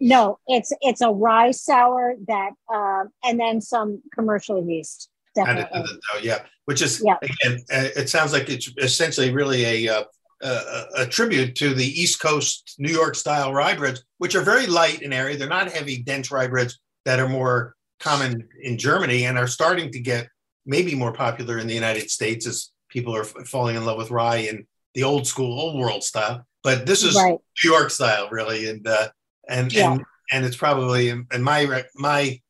[0.01, 5.10] No, it's it's a rye sour that, uh, and then some commercial yeast.
[5.35, 5.83] Definitely.
[5.83, 7.17] Dough, yeah, which is yeah.
[7.23, 10.05] again, uh, it sounds like it's essentially really a, uh,
[10.43, 14.67] a, a tribute to the East Coast New York style rye breads, which are very
[14.67, 15.37] light in area.
[15.37, 19.93] They're not heavy, dense rye breads that are more common in Germany and are starting
[19.93, 20.29] to get
[20.67, 24.37] maybe more popular in the United States as people are falling in love with rye
[24.37, 27.39] in the old school, old world style but this is right.
[27.65, 29.09] New York style, really, and uh,
[29.49, 29.93] and yeah.
[29.93, 32.41] and and it's probably in, in my my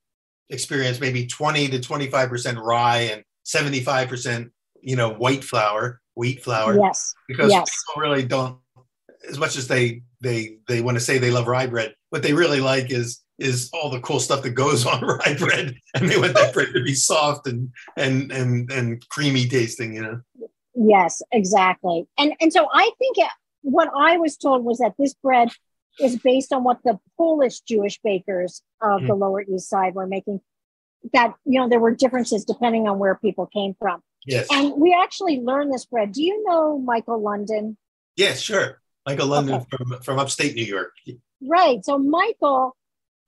[0.50, 5.44] experience maybe twenty to twenty five percent rye and seventy five percent you know white
[5.44, 6.76] flour, wheat flour.
[6.76, 7.70] Yes, because yes.
[7.88, 8.58] people really don't
[9.28, 11.94] as much as they they they want to say they love rye bread.
[12.10, 15.74] What they really like is is all the cool stuff that goes on rye bread,
[15.94, 19.94] and they want that bread to be soft and and and and creamy tasting.
[19.94, 20.20] You know.
[20.74, 22.06] Yes, exactly.
[22.18, 23.16] And and so I think
[23.62, 25.50] what I was told was that this bread
[26.00, 29.06] is based on what the Polish Jewish bakers of mm.
[29.06, 30.40] the Lower East Side were making.
[31.12, 34.02] That you know there were differences depending on where people came from.
[34.26, 36.12] Yes, and we actually learned this bread.
[36.12, 37.78] Do you know Michael London?
[38.16, 38.80] Yes, sure.
[39.06, 39.66] Michael London okay.
[39.70, 40.92] from from upstate New York.
[41.42, 41.84] Right.
[41.84, 42.76] So Michael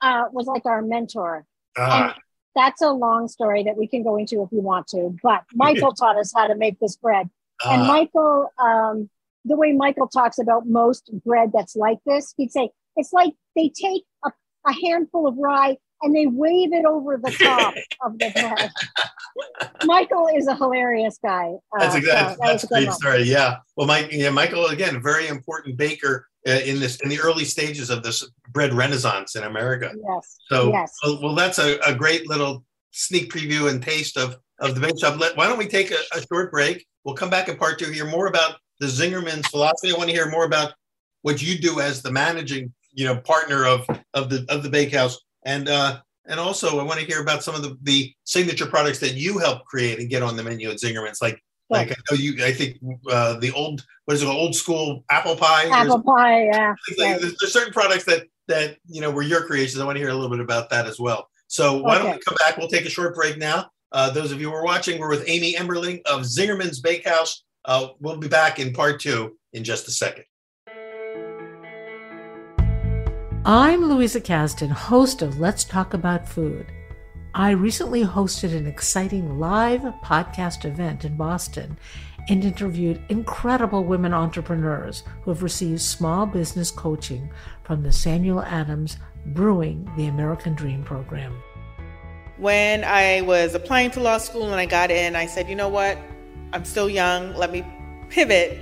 [0.03, 1.47] uh, was like our mentor.
[1.79, 2.05] Ah.
[2.05, 2.15] And
[2.55, 5.17] that's a long story that we can go into if you want to.
[5.23, 7.31] But Michael taught us how to make this bread.
[7.65, 7.75] Ah.
[7.75, 9.11] And Michael um,
[9.45, 13.69] the way Michael talks about most bread that's like this, he'd say it's like they
[13.69, 14.31] take a,
[14.67, 17.75] a handful of rye and they wave it over the top
[18.05, 18.71] of the bread.
[19.85, 21.53] Michael is a hilarious guy.
[21.73, 23.23] Uh, that's, exactly, so that's a great story.
[23.23, 23.59] Yeah.
[23.77, 27.89] Well, Mike, yeah, Michael again, very important baker uh, in this in the early stages
[27.89, 29.93] of this bread renaissance in America.
[30.09, 30.39] Yes.
[30.49, 30.93] So, yes.
[31.05, 34.99] Well, well, that's a, a great little sneak preview and taste of of the bake
[34.99, 35.19] shop.
[35.19, 36.87] Let, why don't we take a, a short break?
[37.05, 39.95] We'll come back in part two, hear more about the Zingerman's philosophy.
[39.95, 40.75] I want to hear more about
[41.23, 45.21] what you do as the managing, you know, partner of of the of the bakehouse,
[45.45, 48.99] and uh, and also I want to hear about some of the, the signature products
[48.99, 51.41] that you help create and get on the menu at Zingerman's, like
[51.71, 52.45] like I know you.
[52.45, 55.69] I think uh, the old what is it, old school apple pie.
[55.71, 56.75] Apple pie, yeah.
[56.99, 59.81] Like, there's, there's, certain products that that you know were your creations.
[59.81, 61.29] I want to hear a little bit about that as well.
[61.47, 62.03] So why okay.
[62.03, 62.57] don't we come back?
[62.57, 63.71] We'll take a short break now.
[63.93, 67.45] Uh, those of you who are watching, we're with Amy Emberling of Zingerman's Bakehouse.
[67.65, 70.25] Uh, we'll be back in part two in just a second.
[73.45, 76.67] I'm Louisa Kasdon, host of Let's Talk About Food.
[77.35, 81.79] I recently hosted an exciting live podcast event in Boston
[82.29, 87.31] and interviewed incredible women entrepreneurs who have received small business coaching
[87.65, 88.97] from the Samuel Adams
[89.27, 91.41] Brewing the American Dream program.
[92.39, 95.69] When I was applying to law school and I got in, I said, you know
[95.69, 95.99] what?
[96.53, 97.35] I'm still young.
[97.35, 97.65] Let me
[98.11, 98.59] pivot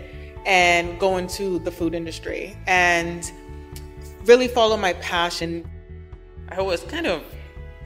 [0.47, 3.31] and go into the food industry and
[4.25, 5.69] really follow my passion.
[6.49, 7.23] I was kind of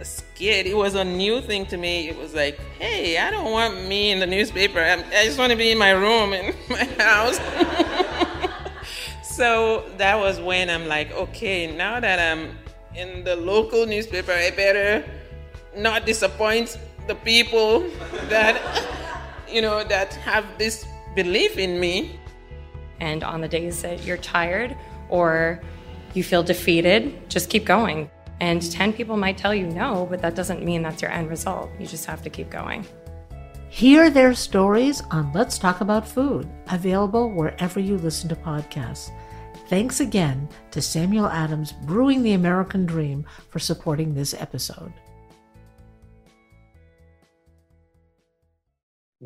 [0.03, 0.67] scared.
[0.67, 2.09] It was a new thing to me.
[2.09, 4.81] It was like, hey, I don't want me in the newspaper.
[4.81, 7.39] I, just want to be in my room in my house.
[9.37, 12.57] so that was when I'm like, okay, now that I'm
[12.95, 15.05] in the local newspaper, I better
[15.77, 17.81] not disappoint the people
[18.29, 18.61] that,
[19.55, 22.19] you know, that have this belief in me.
[23.01, 24.77] And on the days that you're tired
[25.09, 25.63] or
[26.15, 28.11] you feel defeated, just keep going.
[28.41, 31.71] And 10 people might tell you no, but that doesn't mean that's your end result.
[31.79, 32.85] You just have to keep going.
[33.69, 39.11] Hear their stories on Let's Talk About Food, available wherever you listen to podcasts.
[39.69, 44.93] Thanks again to Samuel Adams Brewing the American Dream for supporting this episode.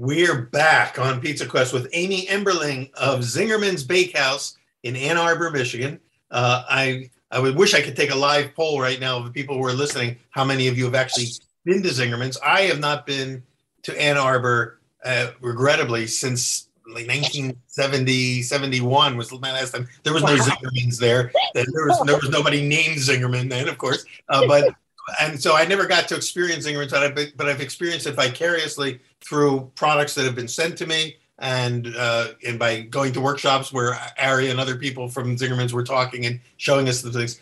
[0.01, 5.99] We're back on Pizza Quest with Amy Emberling of Zingerman's Bakehouse in Ann Arbor, Michigan.
[6.31, 9.33] Uh, I I would wish I could take a live poll right now of the
[9.33, 10.17] people who are listening.
[10.31, 11.27] How many of you have actually
[11.65, 12.39] been to Zingerman's?
[12.47, 13.43] I have not been
[13.83, 19.89] to Ann Arbor, uh, regrettably, since like 1970, 71 was my last time.
[20.05, 21.33] There was no Zingerman's there.
[21.55, 24.05] There was there was nobody named Zingerman then, of course.
[24.29, 24.77] Uh, but
[25.21, 29.01] and so I never got to experience Zingerman's, but, I, but I've experienced it vicariously
[29.21, 33.73] through products that have been sent to me and uh, and by going to workshops
[33.73, 37.41] where Ari and other people from Zingerman's were talking and showing us the things.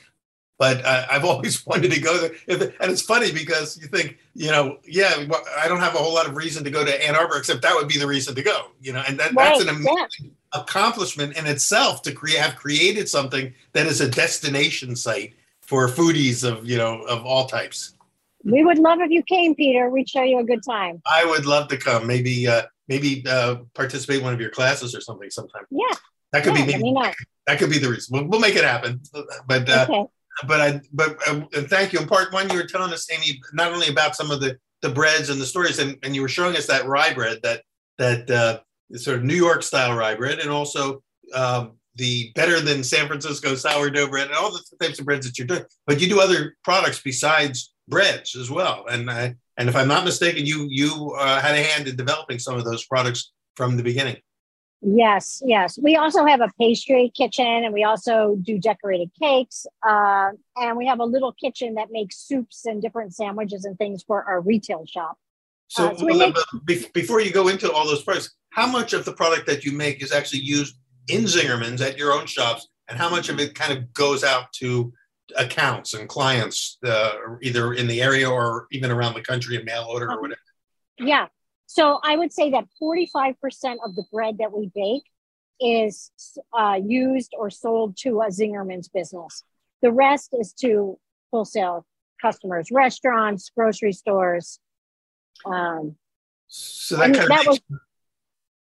[0.58, 4.50] But uh, I've always wanted to go there, and it's funny because you think, you
[4.50, 5.26] know, yeah,
[5.58, 7.74] I don't have a whole lot of reason to go to Ann Arbor, except that
[7.74, 10.30] would be the reason to go, you know, and that, right, that's an amazing yeah.
[10.60, 16.48] accomplishment in itself to create have created something that is a destination site for foodies
[16.48, 17.94] of you know of all types.
[18.46, 19.90] We would love if you came, Peter.
[19.90, 21.02] We'd show you a good time.
[21.04, 22.06] I would love to come.
[22.06, 25.64] Maybe uh, maybe uh, participate in one of your classes or something sometime.
[25.70, 25.86] Yeah,
[26.32, 27.14] that could yeah, be maybe,
[27.46, 28.16] that could be the reason.
[28.16, 29.00] We'll, we'll make it happen.
[29.48, 30.04] But uh, okay.
[30.46, 31.98] but I but uh, thank you.
[31.98, 34.90] In part one, you were telling us, Amy, not only about some of the the
[34.90, 37.62] breads and the stories, and, and you were showing us that rye bread that
[37.98, 38.60] that uh,
[38.96, 41.02] sort of New York style rye bread, and also
[41.34, 45.36] um, the better than San Francisco sourdough bread, and all the types of breads that
[45.36, 45.64] you're doing.
[45.86, 50.04] But you do other products besides breads as well, and I, and if I'm not
[50.04, 53.82] mistaken, you you uh, had a hand in developing some of those products from the
[53.82, 54.16] beginning.
[54.82, 55.78] Yes, yes.
[55.82, 59.66] We also have a pastry kitchen, and we also do decorated cakes.
[59.86, 64.04] Uh, and we have a little kitchen that makes soups and different sandwiches and things
[64.06, 65.18] for our retail shop.
[65.68, 69.12] So, uh, so make- before you go into all those products, how much of the
[69.12, 70.76] product that you make is actually used
[71.08, 74.52] in Zingerman's at your own shops, and how much of it kind of goes out
[74.54, 74.92] to
[75.36, 77.12] accounts and clients, uh,
[77.42, 80.40] either in the area or even around the country in mail order or whatever?
[80.98, 81.26] Yeah.
[81.66, 83.34] So I would say that 45%
[83.84, 85.04] of the bread that we bake
[85.60, 86.10] is
[86.56, 89.42] uh, used or sold to a Zingerman's business.
[89.82, 90.98] The rest is to
[91.32, 91.86] wholesale
[92.22, 94.60] customers, restaurants, grocery stores.
[95.44, 95.96] Um,
[96.46, 97.60] so that kind of that makes, was,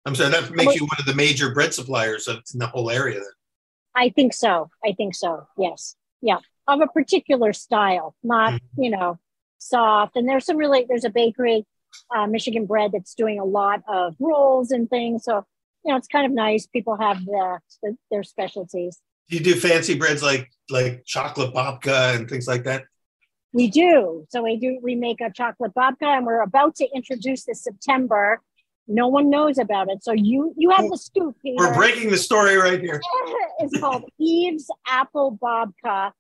[0.06, 2.90] I'm sorry, that makes you one of the major bread suppliers of, in the whole
[2.90, 3.20] area.
[3.20, 3.28] Then.
[3.94, 4.70] I think so.
[4.84, 5.46] I think so.
[5.58, 8.83] Yes yeah of a particular style not mm-hmm.
[8.83, 9.18] you know
[9.59, 10.16] soft.
[10.16, 11.66] And there's some really there's a bakery
[12.14, 15.24] uh, michigan bread that's doing a lot of rolls and things.
[15.24, 15.44] So
[15.85, 16.66] you know it's kind of nice.
[16.66, 18.98] People have the, the their specialties.
[19.28, 22.85] You do fancy breads like like chocolate babka and things like that?
[23.52, 24.26] We do.
[24.31, 28.40] So we do we make a chocolate babka and we're about to introduce this september
[28.88, 31.57] no one knows about it so you you have the scoop Peter.
[31.59, 33.01] we're breaking the story right here
[33.61, 36.11] it's called eve's apple babka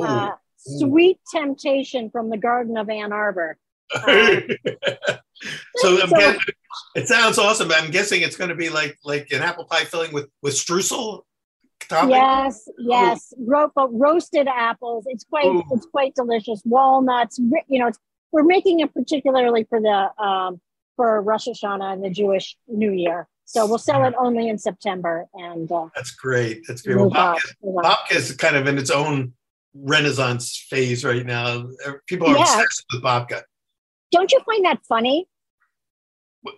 [0.00, 0.30] uh,
[0.66, 3.58] sweet temptation from the Garden of Ann Arbor.
[5.78, 6.40] So, so guessing,
[6.94, 7.72] it sounds awesome.
[7.72, 11.22] I'm guessing it's going to be like like an apple pie filling with with streusel.
[11.88, 12.10] Topping?
[12.10, 15.04] Yes, yes, Ro- roasted apples.
[15.08, 15.64] It's quite Ooh.
[15.72, 16.62] it's quite delicious.
[16.64, 17.40] Walnuts.
[17.66, 17.90] You know,
[18.30, 20.60] we're making it particularly for the um,
[20.96, 23.28] for Rosh Hashanah and the Jewish New Year.
[23.44, 25.26] So we'll sell it only in September.
[25.34, 26.62] And uh, that's great.
[26.66, 26.96] That's great.
[26.96, 29.32] Well, babka, is kind of in its own
[29.74, 31.68] renaissance phase right now.
[32.06, 32.42] People are yeah.
[32.42, 33.42] obsessed with babka.
[34.10, 35.26] Don't you find that funny?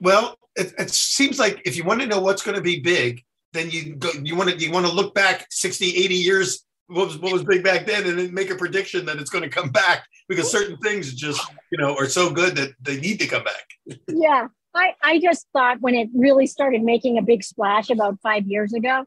[0.00, 3.22] Well, it, it seems like if you want to know what's going to be big,
[3.52, 7.06] then you go, you want to you want to look back 60, 80 years what
[7.06, 9.48] was what was big back then and then make a prediction that it's going to
[9.48, 11.40] come back because certain things just
[11.74, 15.46] you know are so good that they need to come back yeah i i just
[15.52, 19.04] thought when it really started making a big splash about five years ago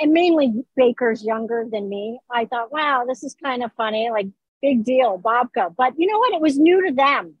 [0.00, 2.20] and mainly bakers younger than me.
[2.30, 4.28] I thought, wow, this is kind of funny, like
[4.60, 5.74] big deal, babka.
[5.76, 6.34] But you know what?
[6.34, 7.34] It was new to them.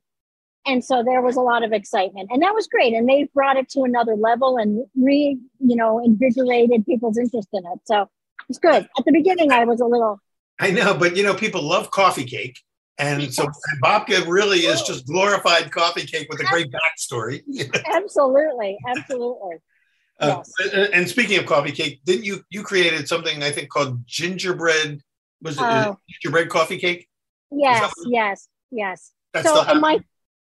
[0.66, 2.94] And so there was a lot of excitement and that was great.
[2.94, 7.64] And they brought it to another level and re, you know, invigorated people's interest in
[7.64, 7.80] it.
[7.84, 8.08] So
[8.48, 8.88] it's good.
[8.96, 10.20] At the beginning, I was a little.
[10.60, 12.60] I know, but you know, people love coffee cake
[12.98, 13.46] And so
[13.82, 17.42] babka really is just glorified coffee cake with a great backstory.
[17.86, 19.56] absolutely, absolutely.
[20.20, 20.90] Uh, yes.
[20.92, 25.00] And speaking of coffee cake, didn't you you created something I think called gingerbread?
[25.40, 27.08] Was it uh, gingerbread coffee cake?
[27.50, 29.12] Yes, yes, yes.
[29.32, 29.98] That's so my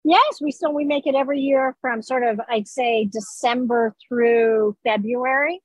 [0.04, 4.76] yes, we still we make it every year from sort of I'd say December through
[4.84, 5.62] February.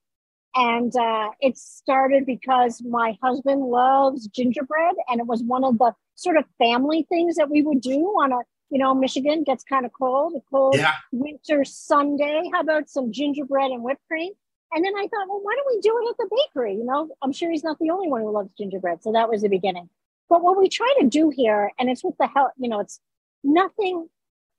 [0.54, 5.94] And uh, it started because my husband loves gingerbread, and it was one of the
[6.16, 8.38] sort of family things that we would do on a,
[8.70, 10.94] you know, Michigan gets kind of cold, a cold yeah.
[11.12, 12.42] winter Sunday.
[12.52, 14.32] How about some gingerbread and whipped cream?
[14.72, 16.74] And then I thought, well, why don't we do it at the bakery?
[16.74, 19.02] You know, I'm sure he's not the only one who loves gingerbread.
[19.02, 19.88] So that was the beginning.
[20.28, 23.00] But what we try to do here, and it's with the help, you know, it's
[23.42, 24.08] nothing.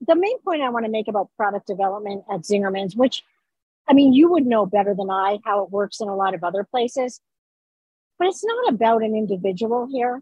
[0.05, 3.23] The main point I want to make about product development at Zingerman's, which
[3.91, 6.45] I mean, you would know better than I how it works in a lot of
[6.45, 7.19] other places,
[8.17, 10.21] but it's not about an individual here.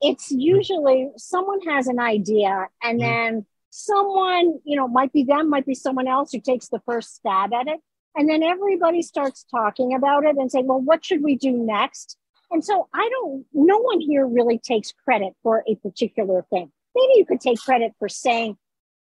[0.00, 5.66] It's usually someone has an idea and then someone, you know, might be them, might
[5.66, 7.80] be someone else who takes the first stab at it.
[8.16, 12.16] And then everybody starts talking about it and saying, well, what should we do next?
[12.50, 16.72] And so I don't, no one here really takes credit for a particular thing.
[16.94, 18.56] Maybe you could take credit for saying,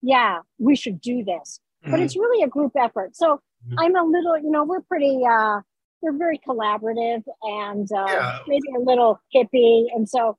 [0.03, 2.03] yeah, we should do this, but mm-hmm.
[2.03, 3.15] it's really a group effort.
[3.15, 3.52] So Mm-hmm.
[3.77, 5.61] I'm a little, you know, we're pretty, uh,
[6.01, 8.39] we're very collaborative and uh, yeah.
[8.47, 9.85] maybe a little hippie.
[9.95, 10.37] And so,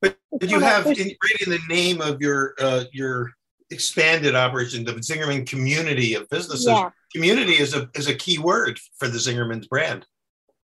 [0.00, 3.30] but did you have in, right in the name of your uh, your
[3.70, 6.66] expanded operation, the Zingerman community of businesses?
[6.66, 6.90] Yeah.
[7.14, 10.04] Community is a is a key word for the Zingerman's brand.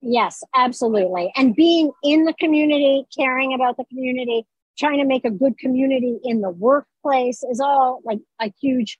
[0.01, 1.31] Yes, absolutely.
[1.35, 4.45] And being in the community, caring about the community,
[4.77, 8.97] trying to make a good community in the workplace is all like a huge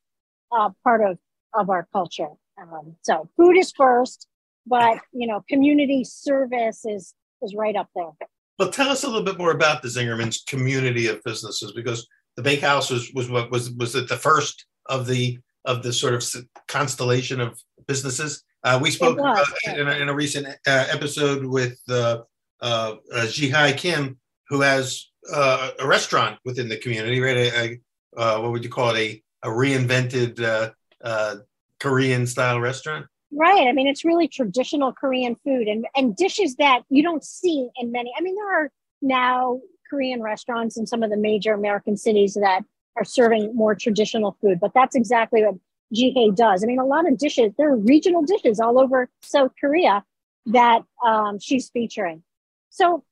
[0.51, 1.17] uh, part of
[1.53, 2.29] of our culture.
[2.61, 4.27] Um, so food is first,
[4.65, 8.11] but you know, community service is is right up there.
[8.59, 12.41] Well, tell us a little bit more about the Zingerman's community of businesses because the
[12.41, 16.23] Bakehouse was was what was was it the first of the of the sort of
[16.67, 18.43] constellation of businesses.
[18.63, 22.19] Uh, we spoke was, in, a, in, a, recent uh, episode with uh,
[22.61, 24.17] uh, uh Ji Hye Kim,
[24.49, 27.37] who has uh, a restaurant within the community, right?
[27.37, 27.79] A, a
[28.17, 28.97] uh, what would you call it?
[28.97, 30.71] A, a reinvented uh,
[31.03, 31.35] uh,
[31.79, 33.07] Korean style restaurant?
[33.31, 33.67] Right.
[33.67, 37.91] I mean, it's really traditional Korean food and, and dishes that you don't see in
[37.91, 38.11] many.
[38.17, 39.59] I mean, there are now
[39.89, 42.63] Korean restaurants in some of the major American cities that
[42.95, 45.55] are serving more traditional food, but that's exactly what
[45.93, 46.63] Ji Hye does.
[46.63, 50.03] I mean, a lot of dishes, there are regional dishes all over South Korea
[50.47, 52.23] that um, she's featuring.
[52.69, 53.03] So,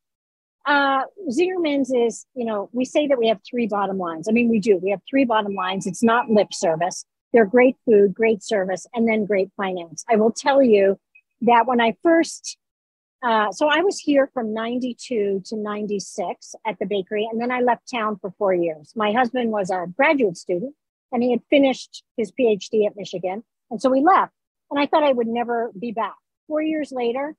[0.66, 4.28] uh, Zingerman's is, you know, we say that we have three bottom lines.
[4.28, 4.78] I mean, we do.
[4.78, 5.86] We have three bottom lines.
[5.86, 7.06] It's not lip service.
[7.34, 10.06] They're great food, great service, and then great finance.
[10.10, 11.00] I will tell you
[11.42, 12.58] that when I first,
[13.24, 17.62] uh, so I was here from 92 to 96 at the bakery, and then I
[17.62, 18.94] left town for four years.
[18.96, 20.76] My husband was a graduate student,
[21.12, 23.44] and he had finished his PhD at Michigan.
[23.72, 24.34] And so we left,
[24.72, 26.16] and I thought I would never be back.
[26.48, 27.36] Four years later,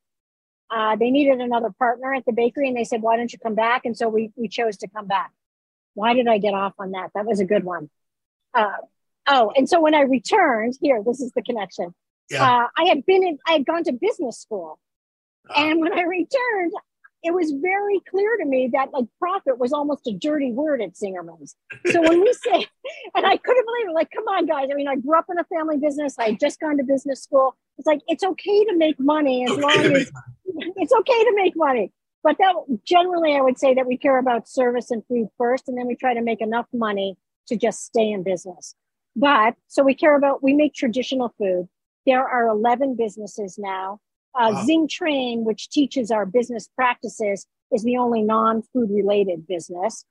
[0.71, 3.55] uh, they needed another partner at the bakery, and they said, Why don't you come
[3.55, 3.85] back?
[3.85, 5.33] And so we, we chose to come back.
[5.95, 7.11] Why did I get off on that?
[7.15, 7.89] That was a good one.
[8.53, 8.73] Uh,
[9.27, 11.95] Oh, and so when I returned, here, this is the connection.
[12.31, 12.43] Yeah.
[12.43, 14.79] Uh, I had been in, I had gone to business school.
[15.49, 16.73] Uh, and when I returned,
[17.23, 20.95] it was very clear to me that like profit was almost a dirty word at
[20.95, 21.57] Zingerman's.
[21.91, 22.67] So when we say,
[23.15, 24.69] and I couldn't believe it, like, come on, guys.
[24.71, 26.17] I mean, I grew up in a family business.
[26.19, 27.57] I had just gone to business school.
[27.79, 30.13] It's like, it's okay to make money as okay long as
[30.77, 31.93] it's okay to make money.
[32.23, 35.79] But that generally, I would say that we care about service and food first, and
[35.79, 37.17] then we try to make enough money
[37.49, 38.75] to just stay in business.
[39.17, 41.69] But so we care about, we make traditional food.
[42.05, 43.99] There are 11 businesses now.
[44.39, 44.67] Uh, wow.
[44.69, 50.05] ZingTrain, which teaches our business practices, is the only non food related business.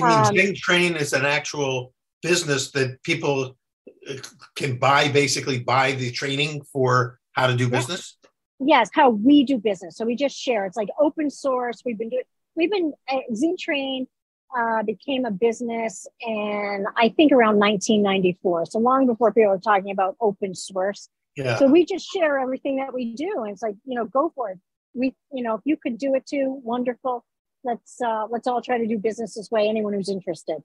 [0.00, 3.56] Um, Zing Train is an actual business that people
[4.08, 4.14] uh,
[4.54, 8.16] can buy, basically, buy the training for how to do business?
[8.60, 9.96] Yes, how we do business.
[9.96, 10.64] So we just share.
[10.66, 11.82] It's like open source.
[11.84, 12.22] We've been doing,
[12.54, 14.06] we've been, uh, Zing Train
[14.56, 18.66] uh, became a business and I think around 1994.
[18.66, 21.08] So long before people were talking about open source.
[21.36, 21.56] Yeah.
[21.56, 23.42] So we just share everything that we do.
[23.42, 24.58] And it's like, you know, go for it.
[24.94, 27.24] We, you know, if you could do it too, wonderful.
[27.64, 29.68] Let's uh, let's all try to do business this way.
[29.68, 30.58] Anyone who's interested.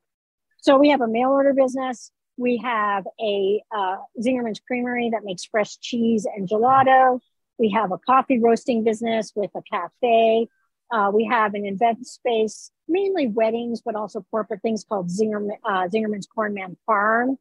[0.57, 2.11] So we have a mail order business.
[2.38, 7.20] We have a uh, Zingerman's Creamery that makes fresh cheese and gelato.
[7.57, 10.47] We have a coffee roasting business with a cafe.
[10.91, 15.88] Uh, we have an event space mainly weddings, but also corporate things called Zingerman, uh,
[15.88, 17.38] Zingerman's Cornman Farm,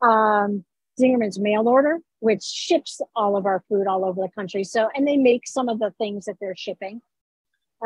[0.00, 0.64] um,
[0.98, 4.64] Zingerman's Mail Order, which ships all of our food all over the country.
[4.64, 7.02] So, and they make some of the things that they're shipping.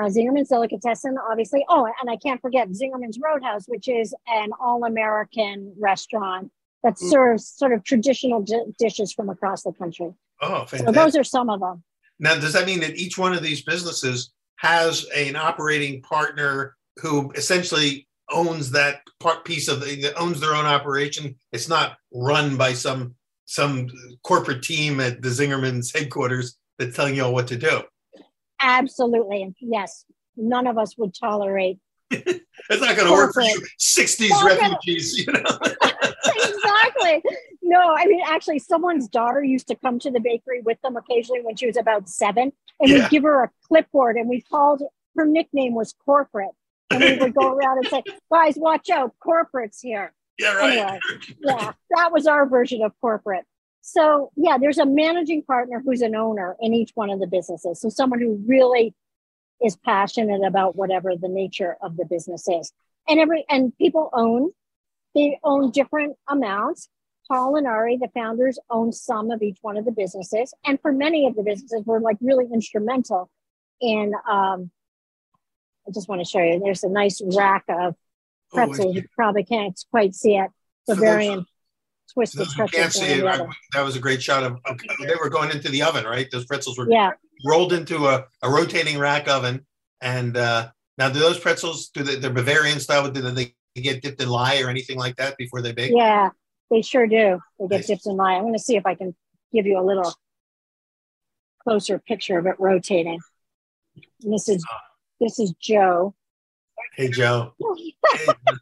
[0.00, 1.64] uh, Zingerman's Delicatessen, obviously.
[1.68, 6.50] Oh, and I can't forget Zingerman's Roadhouse, which is an all American restaurant
[6.82, 7.10] that mm.
[7.10, 10.12] serves sort of traditional d- dishes from across the country.
[10.40, 10.86] Oh, fantastic.
[10.86, 11.82] So those are some of them.
[12.18, 17.30] Now, does that mean that each one of these businesses has an operating partner who
[17.32, 21.36] essentially owns that part piece of the owns their own operation?
[21.52, 23.14] It's not run by some
[23.46, 23.88] some
[24.22, 27.82] corporate team at the Zingerman's headquarters that's telling you all what to do.
[28.60, 29.54] Absolutely.
[29.60, 30.04] Yes.
[30.36, 31.78] None of us would tolerate.
[32.10, 32.40] it's
[32.70, 35.40] not going to work for you 60s refugees, you know.
[36.24, 37.22] exactly.
[37.62, 41.40] No, I mean, actually, someone's daughter used to come to the bakery with them occasionally
[41.42, 43.00] when she was about seven, and yeah.
[43.00, 44.82] we'd give her a clipboard, and we called
[45.16, 46.50] her nickname was corporate,
[46.90, 48.02] and we would go around and say,
[48.32, 50.78] "Guys, watch out, corporate's here." Yeah, right.
[50.78, 50.98] Anyway,
[51.40, 53.44] yeah, that was our version of corporate.
[53.82, 57.80] So, yeah, there's a managing partner who's an owner in each one of the businesses.
[57.80, 58.94] So, someone who really
[59.64, 62.72] is passionate about whatever the nature of the business is.
[63.08, 64.50] And every and people own,
[65.14, 66.88] they own different amounts.
[67.28, 70.52] Paul and Ari, the founders, own some of each one of the businesses.
[70.64, 73.30] And for many of the businesses, we're like really instrumental
[73.80, 74.70] in um,
[75.86, 76.60] I just want to show you.
[76.60, 78.86] There's a nice rack of oh, pretzels.
[78.86, 80.50] Oh, you probably can't quite see it.
[80.86, 81.46] Bavarian
[82.12, 83.24] twisted you can't see it.
[83.72, 84.58] that was a great shot of,
[85.00, 86.28] they were going into the oven, right?
[86.30, 87.12] Those pretzels were yeah.
[87.46, 89.64] rolled into a, a rotating rack oven.
[90.00, 93.08] And uh, now, do those pretzels, do they, they're Bavarian style?
[93.10, 95.92] Do they get dipped in lye or anything like that before they bake?
[95.94, 96.30] Yeah,
[96.72, 97.38] they sure do.
[97.60, 97.86] They get nice.
[97.86, 98.32] dipped in lye.
[98.32, 99.14] I'm going to see if I can
[99.52, 100.12] give you a little
[101.62, 103.20] closer picture of it rotating.
[104.22, 104.64] And this is
[105.20, 106.14] this is Joe.
[106.96, 107.54] Hey Joe.
[108.16, 108.26] hey.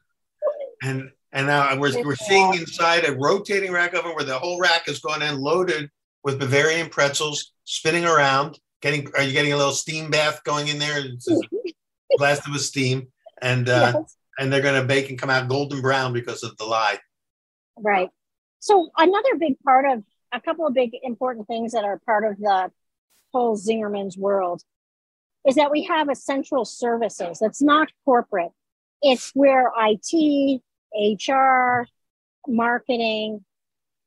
[0.83, 4.87] And and now we're, we're seeing inside a rotating rack oven where the whole rack
[4.87, 5.91] has gone in loaded
[6.25, 8.59] with Bavarian pretzels, spinning around.
[8.81, 11.03] Getting are you getting a little steam bath going in there?
[12.17, 13.09] blasted with steam,
[13.43, 14.17] and uh, yes.
[14.39, 16.99] and they're going to bake and come out golden brown because of the lye.
[17.81, 18.11] Right.
[18.59, 22.39] So another big part of a couple of big important things that are part of
[22.39, 22.71] the
[23.33, 24.63] whole Zingerman's world
[25.47, 27.39] is that we have essential services.
[27.41, 28.53] That's not corporate.
[29.03, 30.61] It's where IT,
[30.95, 31.87] HR,
[32.47, 33.45] marketing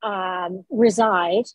[0.04, 1.46] um, reside.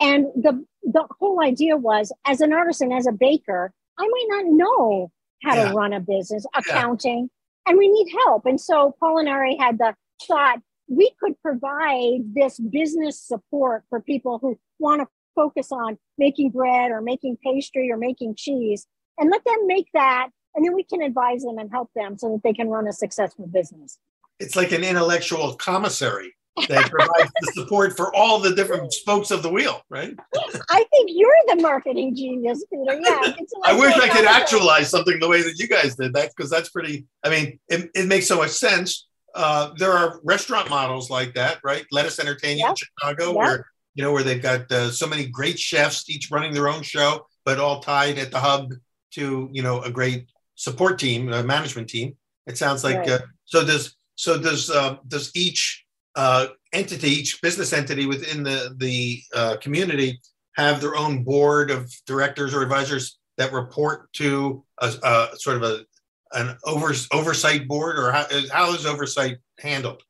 [0.00, 4.44] And the the whole idea was, as an artisan, as a baker, I might not
[4.46, 5.12] know
[5.42, 5.68] how yeah.
[5.68, 7.28] to run a business, accounting,
[7.66, 7.70] yeah.
[7.70, 8.46] and we need help.
[8.46, 9.94] And so Paul and Ari had the
[10.26, 10.60] thought
[10.90, 16.90] we could provide this business support for people who want to focus on making bread
[16.90, 18.86] or making pastry or making cheese
[19.16, 22.32] and let them make that and then we can advise them and help them so
[22.32, 23.98] that they can run a successful business
[24.40, 26.34] it's like an intellectual commissary
[26.68, 30.14] that provides the support for all the different spokes of the wheel, right?
[30.70, 33.00] I think you're the marketing genius, Peter.
[33.00, 33.32] Yeah.
[33.64, 36.70] I wish I could actualize something the way that you guys did that because that's
[36.70, 39.06] pretty, I mean, it, it makes so much sense.
[39.34, 41.84] Uh, there are restaurant models like that, right?
[41.92, 42.70] Lettuce Entertain You yep.
[42.70, 43.36] in Chicago, yep.
[43.36, 46.82] where you know where they've got uh, so many great chefs, each running their own
[46.82, 48.72] show, but all tied at the hub
[49.12, 52.16] to you know a great support team, a management team.
[52.46, 53.10] It sounds like right.
[53.10, 53.64] uh, so.
[53.64, 59.56] Does so does uh, does each uh, entity, each business entity within the the uh,
[59.56, 60.20] community
[60.56, 65.62] have their own board of directors or advisors that report to a, a sort of
[65.62, 65.86] a
[66.32, 70.02] an over, oversight board, or how, how is oversight handled?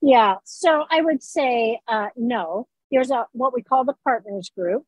[0.00, 2.68] Yeah, so I would say uh, no.
[2.90, 4.84] There's a what we call the partners group,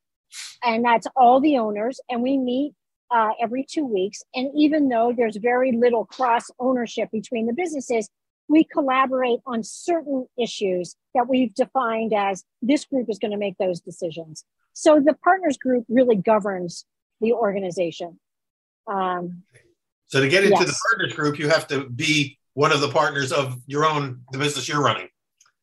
[0.65, 2.75] and that's all the owners, and we meet
[3.11, 4.23] uh, every two weeks.
[4.35, 8.09] And even though there's very little cross ownership between the businesses,
[8.49, 13.57] we collaborate on certain issues that we've defined as this group is going to make
[13.59, 14.45] those decisions.
[14.73, 16.85] So the partners group really governs
[17.21, 18.19] the organization.
[18.87, 19.43] Um,
[20.11, 20.69] so to get into yes.
[20.69, 24.39] the partners group, you have to be one of the partners of your own the
[24.39, 25.09] business you're running.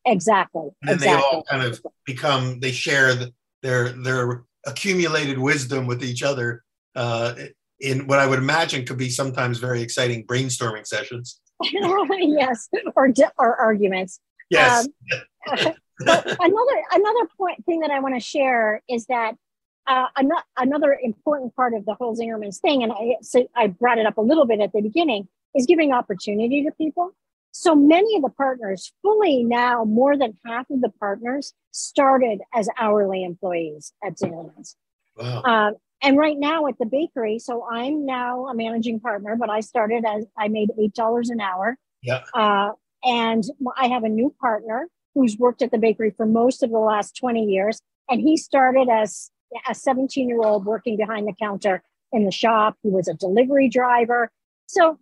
[0.06, 0.70] Exactly.
[0.82, 1.06] And exactly.
[1.06, 3.32] they all kind of become they share the,
[3.62, 6.64] their their accumulated wisdom with each other
[6.96, 7.34] uh,
[7.80, 11.40] in what I would imagine could be sometimes very exciting brainstorming sessions.
[11.62, 14.20] yes, or or arguments.
[14.48, 14.88] Yes.
[15.50, 15.58] Um,
[16.00, 19.34] another another point thing that I want to share is that
[19.88, 23.98] uh, another, another important part of the whole Zingerman's thing, and I so I brought
[23.98, 27.12] it up a little bit at the beginning, is giving opportunity to people.
[27.52, 32.68] So many of the partners, fully now, more than half of the partners started as
[32.78, 34.76] hourly employees at Zingerman's.
[35.16, 35.42] Wow.
[35.42, 39.60] Um, and right now at the bakery, so I'm now a managing partner, but I
[39.60, 41.76] started as I made eight dollars an hour.
[42.02, 42.22] Yeah.
[42.34, 42.70] Uh,
[43.02, 43.44] and
[43.76, 47.16] I have a new partner who's worked at the bakery for most of the last
[47.16, 47.80] 20 years.
[48.08, 49.30] And he started as
[49.68, 51.82] a 17 year old working behind the counter
[52.12, 52.76] in the shop.
[52.82, 54.30] He was a delivery driver.
[54.66, 54.98] So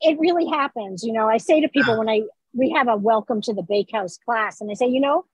[0.00, 1.04] it really happens.
[1.04, 2.22] You know, I say to people when I
[2.54, 5.26] we have a welcome to the bakehouse class, and I say, you know,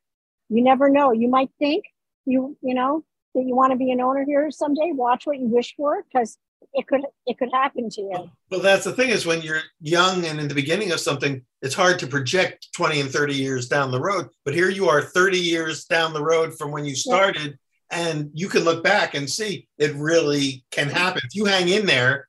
[0.49, 1.13] you never know.
[1.13, 1.85] You might think
[2.27, 3.05] you you know
[3.35, 4.93] that you want to be an owner here someday.
[4.93, 6.39] Watch what you wish for because
[6.73, 8.31] it could it could happen to you.
[8.51, 11.75] Well, that's the thing is when you're young and in the beginning of something, it's
[11.75, 14.29] hard to project 20 and 30 years down the road.
[14.45, 17.59] But here you are 30 years down the road from when you started.
[17.91, 21.23] And you can look back and see it really can happen.
[21.25, 22.29] If you hang in there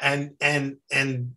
[0.00, 1.32] and and and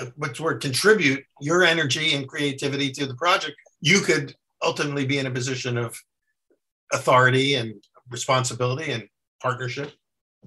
[0.00, 5.18] uh, what's word contribute your energy and creativity to the project, you could ultimately be
[5.18, 5.98] in a position of
[6.92, 7.74] authority and
[8.10, 9.08] responsibility and
[9.40, 9.92] partnership.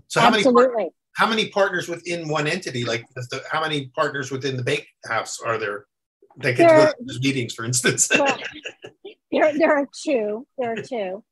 [0.08, 0.76] So how Absolutely.
[0.76, 2.86] many how many partners within one entity?
[2.86, 5.86] Like the, how many partners within the bake house are there
[6.38, 8.10] that get there, those meetings, for instance?
[8.18, 8.38] well,
[9.32, 10.48] there, there are two.
[10.58, 11.24] There are two.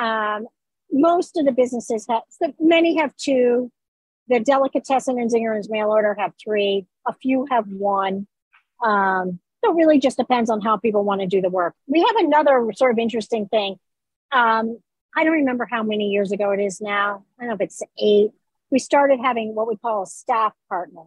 [0.00, 0.46] Um,
[0.90, 2.22] most of the businesses have,
[2.60, 3.70] many have two.
[4.28, 6.86] The delicatessen and Zingerman's mail order have three.
[7.06, 8.26] A few have one.
[8.84, 11.74] Um, so it really just depends on how people want to do the work.
[11.86, 13.76] We have another sort of interesting thing.
[14.30, 14.78] Um,
[15.16, 17.24] I don't remember how many years ago it is now.
[17.38, 18.30] I don't know if it's eight.
[18.70, 21.02] We started having what we call a staff partner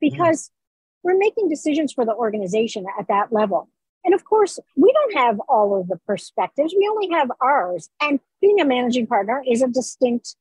[0.00, 1.08] because mm-hmm.
[1.08, 3.68] we're making decisions for the organization at that level.
[4.04, 6.74] And of course, we don't have all of the perspectives.
[6.76, 7.88] We only have ours.
[8.02, 10.36] And being a managing partner is a distinct,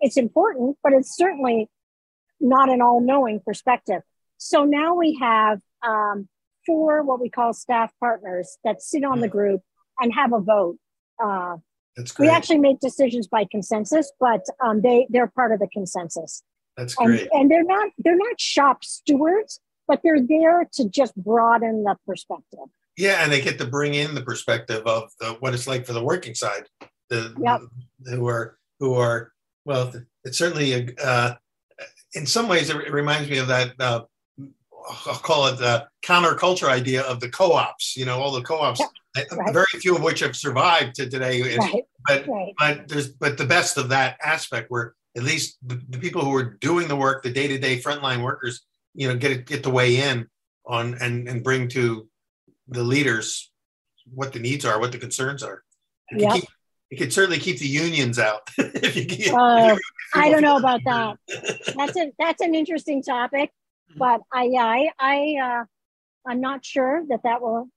[0.00, 1.70] it's important, but it's certainly
[2.40, 4.02] not an all knowing perspective.
[4.36, 6.28] So now we have um,
[6.66, 9.62] four what we call staff partners that sit on the group
[10.00, 10.76] and have a vote.
[11.22, 11.56] Uh,
[11.96, 12.26] That's great.
[12.26, 16.42] We actually make decisions by consensus, but um, they they're part of the consensus.
[16.76, 17.22] That's great.
[17.22, 21.96] And, and they're not they're not shop stewards, but they're there to just broaden the
[22.06, 22.68] perspective.
[22.96, 25.92] Yeah, and they get to bring in the perspective of the, what it's like for
[25.92, 26.64] the working side,
[27.10, 27.60] the, yep.
[28.00, 29.32] the who are who are
[29.64, 29.92] well.
[30.24, 31.34] It's certainly uh,
[32.14, 34.02] in some ways it reminds me of that uh,
[35.06, 37.96] I'll call it the counterculture idea of the co-ops.
[37.96, 38.80] You know, all the co-ops,
[39.16, 39.26] right.
[39.52, 41.56] very few of which have survived to today.
[41.56, 41.84] Right.
[42.06, 42.54] But right.
[42.58, 46.34] but there's but the best of that aspect where at least the, the people who
[46.34, 48.62] are doing the work, the day-to-day frontline workers,
[48.94, 50.28] you know, get get to weigh in
[50.66, 52.08] on and and bring to
[52.68, 53.50] the leaders
[54.12, 55.62] what the needs are, what the concerns are.
[56.12, 56.34] Yeah.
[56.34, 56.44] Keep,
[56.90, 58.48] it could certainly keep the unions out.
[58.58, 59.76] if you, keep, uh,
[60.14, 61.18] I don't know about that.
[61.76, 63.50] That's a that's an interesting topic
[63.96, 65.64] but I, yeah, I, I, uh,
[66.26, 67.68] I'm not sure that that will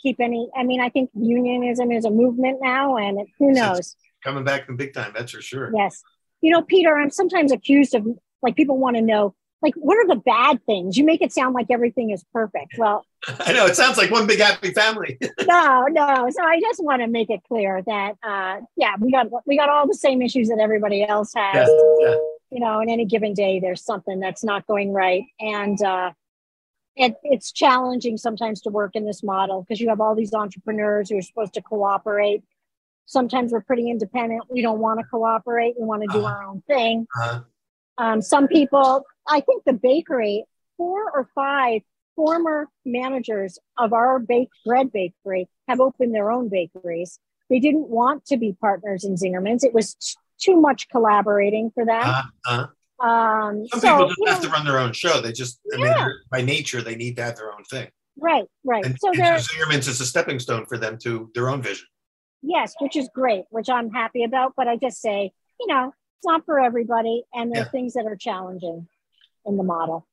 [0.00, 0.48] keep any.
[0.56, 3.78] I mean, I think unionism is a movement now, and it, who knows?
[3.78, 5.72] It's coming back in big time, that's for sure.
[5.74, 6.02] Yes,
[6.40, 8.06] you know, Peter, I'm sometimes accused of
[8.42, 11.54] like people want to know like what are the bad things you make it sound
[11.54, 13.04] like everything is perfect well
[13.40, 17.02] i know it sounds like one big happy family no no so i just want
[17.02, 20.48] to make it clear that uh yeah we got we got all the same issues
[20.48, 22.16] that everybody else has yeah, yeah
[22.50, 25.24] you know, in any given day, there's something that's not going right.
[25.38, 26.12] And uh,
[26.96, 31.10] it, it's challenging sometimes to work in this model because you have all these entrepreneurs
[31.10, 32.42] who are supposed to cooperate.
[33.06, 34.42] Sometimes we're pretty independent.
[34.50, 35.74] We don't want to cooperate.
[35.78, 37.06] We want to do uh, our own thing.
[37.20, 37.40] Uh,
[37.98, 40.44] um, some people, I think the bakery,
[40.76, 41.82] four or five
[42.16, 47.18] former managers of our bake bread bakery have opened their own bakeries.
[47.48, 49.64] They didn't want to be partners in Zingerman's.
[49.64, 49.96] It was
[50.40, 52.02] too much collaborating for them.
[52.02, 52.66] Uh-huh.
[53.06, 55.20] Um, Some so, people just have know, to run their own show.
[55.20, 56.06] They just, I yeah.
[56.06, 57.88] mean, by nature, they need to have their own thing.
[58.18, 58.84] Right, right.
[58.84, 61.86] And, so, and Zingerman's is a stepping stone for them to their own vision.
[62.42, 64.54] Yes, which is great, which I'm happy about.
[64.56, 67.70] But I just say, you know, it's not for everybody, and there are yeah.
[67.70, 68.88] things that are challenging
[69.46, 70.06] in the model.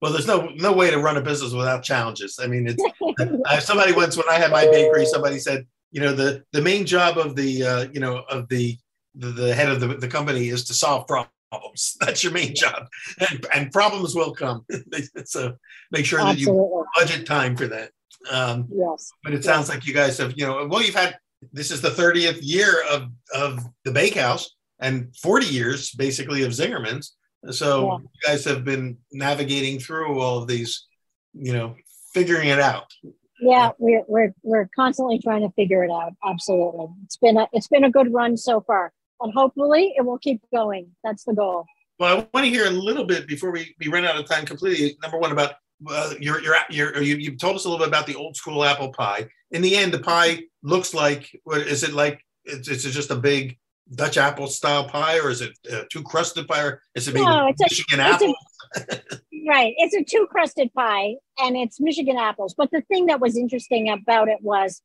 [0.00, 2.38] Well, there's no no way to run a business without challenges.
[2.40, 6.44] I mean, it's somebody once when I had my bakery, somebody said, you know, the
[6.52, 8.78] the main job of the uh, you know of the
[9.14, 11.96] the, the head of the, the company is to solve problems.
[12.00, 12.86] That's your main job,
[13.28, 14.64] and, and problems will come.
[15.24, 15.54] so
[15.90, 16.62] make sure that Absolutely.
[16.62, 17.90] you budget time for that.
[18.30, 19.10] Um, yes.
[19.24, 19.76] But it sounds yes.
[19.76, 21.18] like you guys have, you know, well, you've had
[21.52, 27.16] this is the 30th year of of the Bakehouse and 40 years basically of Zingerman's.
[27.50, 27.98] So yeah.
[27.98, 30.86] you guys have been navigating through all of these,
[31.32, 31.76] you know,
[32.12, 32.92] figuring it out.
[33.40, 36.12] Yeah, we're, we're we're constantly trying to figure it out.
[36.24, 40.18] Absolutely, it's been a it's been a good run so far and hopefully it will
[40.18, 40.90] keep going.
[41.04, 41.66] That's the goal.
[41.98, 44.46] Well, I want to hear a little bit before we, we run out of time
[44.46, 44.96] completely.
[45.02, 45.54] Number one, about
[45.88, 48.64] uh, your, your, your, you, you told us a little bit about the old school
[48.64, 49.28] apple pie.
[49.50, 52.24] In the end, the pie looks like, what is it like?
[52.44, 53.58] It's, it's just a big
[53.94, 57.26] Dutch apple style pie, or is it uh, two crusted pie, or is it maybe
[57.26, 58.34] no, it's Michigan a, apple?
[59.48, 62.54] right, it's a two crusted pie, and it's Michigan apples.
[62.54, 64.82] But the thing that was interesting about it was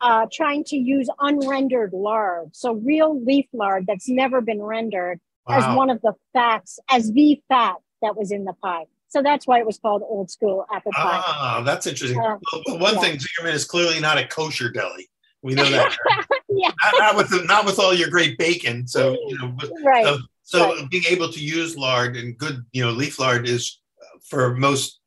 [0.00, 5.58] uh, trying to use unrendered lard, so real leaf lard that's never been rendered, wow.
[5.58, 8.84] as one of the fats, as the fat that was in the pie.
[9.08, 11.22] So that's why it was called old school apple pie.
[11.24, 12.20] Ah, that's interesting.
[12.20, 12.36] Uh,
[12.66, 13.00] well, one yeah.
[13.00, 15.08] thing, Zingerman is clearly not a kosher deli.
[15.42, 15.96] We know that.
[16.56, 16.70] yeah.
[16.84, 18.86] Not, not, with not with all your great bacon.
[18.86, 20.04] So you know, right.
[20.04, 20.90] So, so right.
[20.90, 25.00] being able to use lard and good, you know, leaf lard is uh, for most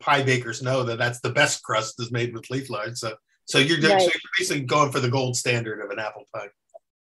[0.00, 2.98] pie bakers know that that's the best crust is made with leaf lard.
[2.98, 3.14] So
[3.44, 4.00] so you're, right.
[4.00, 6.48] so you're basically going for the gold standard of an apple pie.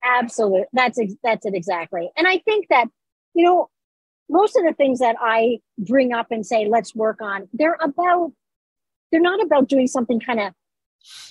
[0.05, 2.11] Absolutely, that's ex- that's it exactly.
[2.17, 2.87] And I think that
[3.35, 3.71] you know
[4.29, 8.33] most of the things that I bring up and say, let's work on, they're about,
[9.11, 10.53] they're not about doing something kind of,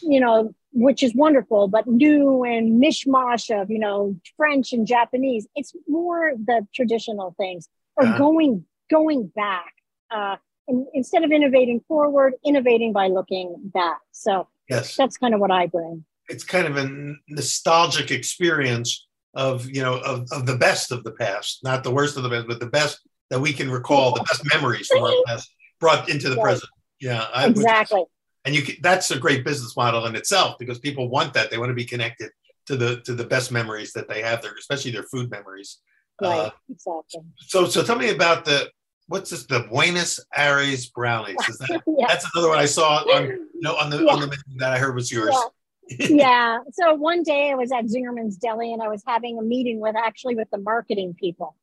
[0.01, 5.47] you know, which is wonderful, but new and mishmash of, you know, French and Japanese.
[5.55, 8.17] It's more the traditional things or uh-huh.
[8.19, 9.73] going, going back.
[10.11, 10.35] Uh,
[10.67, 14.01] and instead of innovating forward, innovating by looking back.
[14.11, 16.05] So yes, that's kind of what I bring.
[16.29, 21.11] It's kind of a nostalgic experience of you know of, of the best of the
[21.11, 22.99] past, not the worst of the best, but the best
[23.29, 25.49] that we can recall, the best memories from our past
[25.79, 26.43] brought into the right.
[26.43, 26.69] present.
[26.99, 28.01] Yeah, I, exactly.
[28.01, 28.09] Which,
[28.47, 31.51] and you that's a great business model in itself because people want that.
[31.51, 32.31] They want to be connected
[32.65, 35.79] to the to the best memories that they have there, especially their food memories.
[36.21, 36.39] Right.
[36.39, 37.21] Uh, exactly.
[37.39, 38.71] So so tell me about the
[39.07, 41.37] what's this the Buenos Aires brownies?
[41.47, 42.07] Is that, yeah.
[42.07, 44.13] That's another one I saw on you know on the yeah.
[44.13, 45.29] on the menu that I heard was yours.
[45.31, 45.49] Yeah
[45.99, 46.59] yeah.
[46.73, 49.95] So one day I was at Zingerman's Deli and I was having a meeting with
[49.95, 51.55] actually with the marketing people.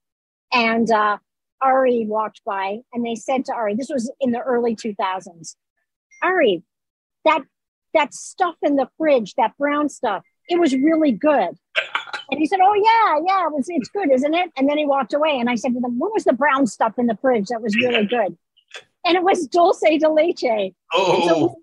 [0.52, 1.18] And uh,
[1.60, 5.56] Ari walked by and they said to Ari, this was in the early 2000s,
[6.22, 6.62] Ari,
[7.24, 7.42] that
[7.94, 11.50] that stuff in the fridge, that brown stuff, it was really good.
[12.30, 14.50] And he said, Oh yeah, yeah, it was, it's good, isn't it?
[14.56, 15.38] And then he walked away.
[15.38, 17.76] And I said to them, What was the brown stuff in the fridge that was
[17.76, 18.36] really good?
[19.06, 20.72] And it was dulce de leche.
[20.92, 21.28] Oh.
[21.28, 21.56] So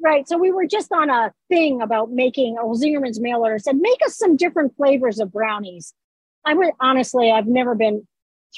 [0.00, 0.28] Right.
[0.28, 3.98] So we were just on a thing about making, or Zingerman's mail order said, make
[4.06, 5.92] us some different flavors of brownies.
[6.44, 8.06] I would honestly, I've never been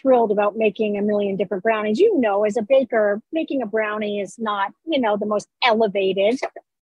[0.01, 1.99] thrilled about making a million different brownies.
[1.99, 6.39] You know, as a baker, making a brownie is not, you know, the most elevated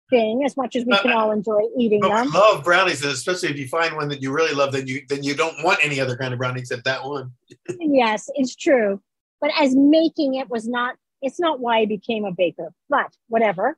[0.10, 2.32] thing as much as we can all enjoy eating but them.
[2.32, 5.36] love brownies, especially if you find one that you really love, then you then you
[5.36, 7.32] don't want any other kind of brownie except that one.
[7.80, 9.02] yes, it's true.
[9.41, 13.78] But as making it was not, it's not why I became a baker, but whatever.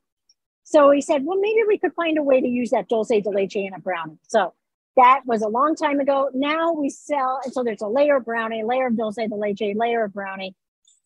[0.63, 3.29] So he said, well, maybe we could find a way to use that dulce de
[3.29, 4.17] leche in a brownie.
[4.27, 4.53] So
[4.97, 6.29] that was a long time ago.
[6.33, 9.75] Now we sell, and so there's a layer of brownie, layer of dulce de leche,
[9.75, 10.55] layer of brownie,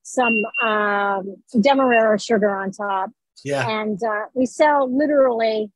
[0.03, 0.33] some
[0.63, 3.11] um, demerara sugar on top.
[3.43, 3.67] Yeah.
[3.67, 5.71] And uh, we sell literally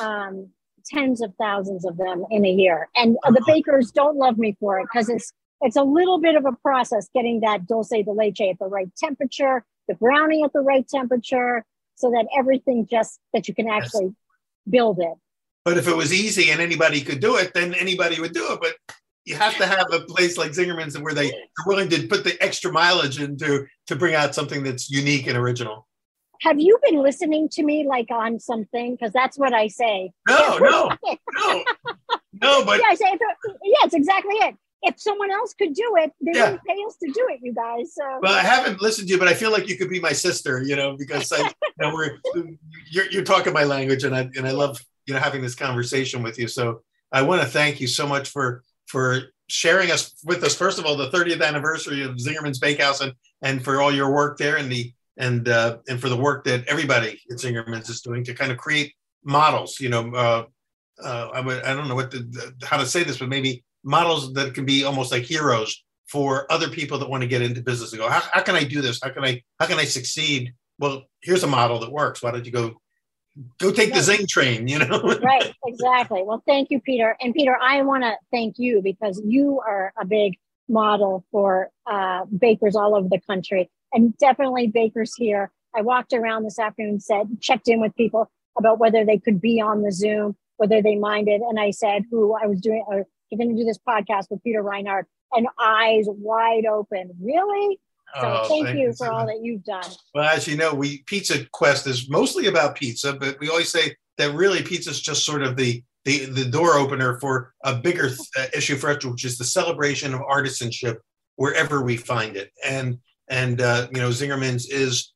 [0.00, 0.50] um,
[0.86, 2.88] tens of thousands of them in a year.
[2.96, 6.36] And uh, the bakers don't love me for it because it's it's a little bit
[6.36, 10.52] of a process getting that dulce de leche at the right temperature, the brownie at
[10.52, 11.64] the right temperature,
[11.94, 14.14] so that everything just that you can actually
[14.68, 15.14] build it.
[15.64, 18.60] But if it was easy and anybody could do it, then anybody would do it.
[18.60, 18.74] But
[19.24, 22.36] you have to have a place like Zingerman's where they are willing to put the
[22.42, 25.86] extra mileage into to bring out something that's unique and original.
[26.42, 28.94] Have you been listening to me like on something?
[28.94, 30.12] Because that's what I say.
[30.28, 31.64] No, no, no,
[32.42, 32.64] no.
[32.64, 33.18] But yeah, I say,
[33.62, 36.44] yeah, it's exactly it if someone else could do it, they yeah.
[36.44, 37.94] wouldn't pay us to do it, you guys.
[37.94, 38.02] So.
[38.22, 40.62] Well, I haven't listened to you, but I feel like you could be my sister,
[40.62, 41.50] you know, because I, you
[41.80, 42.18] know, we're
[42.90, 46.22] you're, you're talking my language, and I and I love you know having this conversation
[46.22, 46.48] with you.
[46.48, 46.82] So
[47.12, 50.54] I want to thank you so much for for sharing us with us.
[50.54, 54.38] First of all, the 30th anniversary of Zingerman's Bakehouse, and and for all your work
[54.38, 58.24] there, and the and uh, and for the work that everybody at Zingerman's is doing
[58.24, 59.78] to kind of create models.
[59.80, 60.44] You know, uh,
[61.02, 64.32] uh, I would I don't know what the, how to say this, but maybe models
[64.34, 67.92] that can be almost like heroes for other people that want to get into business
[67.92, 69.00] and go, how, how can I do this?
[69.02, 70.52] How can I how can I succeed?
[70.78, 72.22] Well, here's a model that works.
[72.22, 72.74] Why don't you go
[73.58, 75.00] go take the Zing train, you know?
[75.22, 76.22] right, exactly.
[76.22, 77.16] Well, thank you, Peter.
[77.20, 80.34] And Peter, I want to thank you because you are a big
[80.68, 85.50] model for uh, bakers all over the country and definitely bakers here.
[85.74, 89.60] I walked around this afternoon, said, checked in with people about whether they could be
[89.60, 91.40] on the Zoom, whether they minded.
[91.40, 94.42] And I said who I was doing, or you're going to do this podcast with
[94.44, 97.10] Peter Reinhart and eyes wide open.
[97.20, 97.80] Really?
[98.14, 99.90] So oh, thank, thank, you for all that you've done.
[100.14, 103.96] Well, as you know, we Pizza Quest is mostly about pizza, but we always say
[104.18, 108.10] that really pizza is just sort of the the, the door opener for a bigger
[108.38, 110.98] uh, issue for us, which is the celebration of artisanship
[111.36, 112.52] wherever we find it.
[112.64, 112.98] And
[113.28, 115.12] and uh, you know, Zingerman's is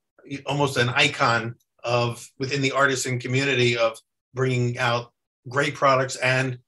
[0.47, 3.97] almost an icon of within the artisan community of
[4.35, 5.13] bringing out
[5.49, 6.59] great products and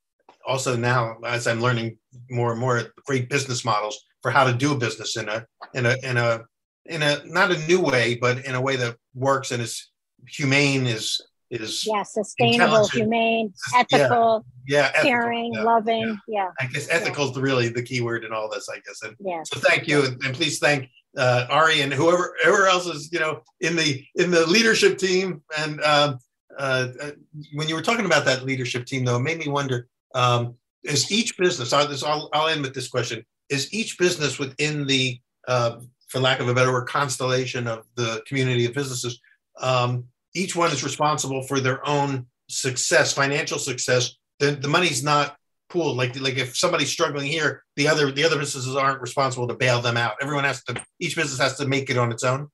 [0.47, 1.99] also now as I'm learning
[2.31, 5.87] more and more great business models for how to do a business in a in
[5.87, 6.43] a in a
[6.87, 9.91] in a not a new way, but in a way that works and is
[10.29, 16.19] humane, is is yeah sustainable, humane, ethical, yeah, yeah caring, yeah, loving.
[16.29, 16.51] Yeah.
[16.61, 18.69] I guess ethical is really the key word in all this.
[18.69, 19.03] I guess.
[19.03, 19.43] And yeah.
[19.45, 23.21] So thank you, and, and please thank uh, Ari and whoever whoever else is you
[23.21, 25.43] know in the in the leadership team.
[25.59, 26.19] And um,
[26.59, 27.11] uh, uh,
[27.55, 30.55] when you were talking about that leadership team, though, it made me wonder: um,
[30.85, 31.73] is each business?
[31.73, 36.41] I'll, I'll, I'll end with this question: Is each business within the, uh, for lack
[36.41, 39.21] of a better word, constellation of the community of businesses?
[39.61, 44.17] Um, each one is responsible for their own success, financial success.
[44.39, 45.37] The, the money's not
[45.69, 45.97] pooled.
[45.97, 49.81] Like like if somebody's struggling here, the other the other businesses aren't responsible to bail
[49.81, 50.15] them out.
[50.23, 50.83] Everyone has to.
[50.99, 52.49] Each business has to make it on its own.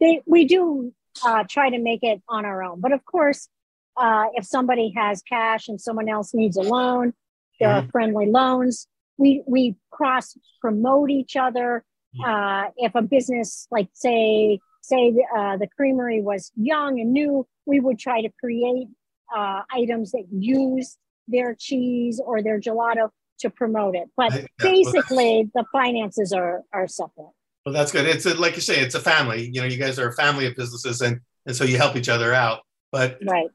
[0.00, 0.92] They, we do
[1.24, 3.48] uh, try to make it on our own, but of course,
[3.96, 7.12] uh, if somebody has cash and someone else needs a loan,
[7.58, 7.86] there mm-hmm.
[7.86, 8.86] are friendly loans.
[9.20, 11.84] We we cross promote each other.
[12.16, 12.30] Mm-hmm.
[12.30, 17.78] Uh, if a business like say say uh, the creamery was young and new, we
[17.78, 18.88] would try to create
[19.36, 20.96] uh, items that use
[21.28, 23.10] their cheese or their gelato
[23.40, 24.08] to promote it.
[24.16, 27.32] But yeah, basically, well, the finances are are separate.
[27.64, 28.06] Well, that's good.
[28.06, 29.50] It's a, like you say, it's a family.
[29.52, 32.08] You know, you guys are a family of businesses, and and so you help each
[32.08, 32.60] other out.
[32.92, 33.48] But right.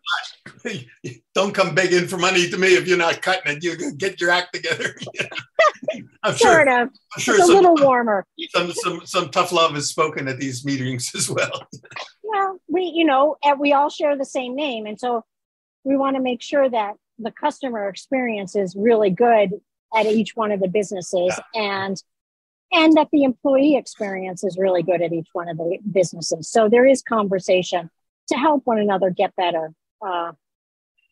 [1.36, 3.63] don't come begging for money to me if you're not cutting it.
[3.63, 4.95] You get your act together.
[6.26, 6.89] I'm sort sure, of.
[7.13, 8.26] I'm sure it's some, a little warmer.
[8.49, 11.67] Some some some tough love is spoken at these meetings as well.
[12.23, 15.23] well, we you know we all share the same name, and so
[15.84, 19.51] we want to make sure that the customer experience is really good
[19.95, 21.61] at each one of the businesses, yeah.
[21.61, 22.01] and
[22.73, 26.49] and that the employee experience is really good at each one of the businesses.
[26.49, 27.91] So there is conversation
[28.30, 29.73] to help one another get better
[30.05, 30.32] uh,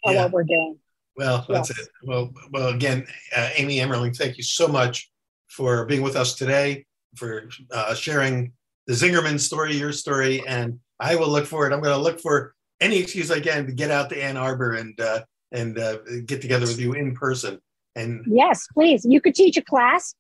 [0.06, 0.24] at yeah.
[0.24, 0.80] what we're doing.
[1.16, 1.80] Well, that's yes.
[1.80, 1.90] it.
[2.04, 3.06] Well, well, again,
[3.36, 5.12] uh, Amy Emberling, thank you so much
[5.48, 6.86] for being with us today,
[7.16, 8.54] for uh, sharing
[8.88, 11.74] the Zingerman story, your story, and I will look for it.
[11.74, 14.74] I'm going to look for any excuse I can to get out to Ann Arbor
[14.74, 17.60] and uh, and uh, get together with you in person.
[17.96, 20.16] And yes, please, you could teach a class.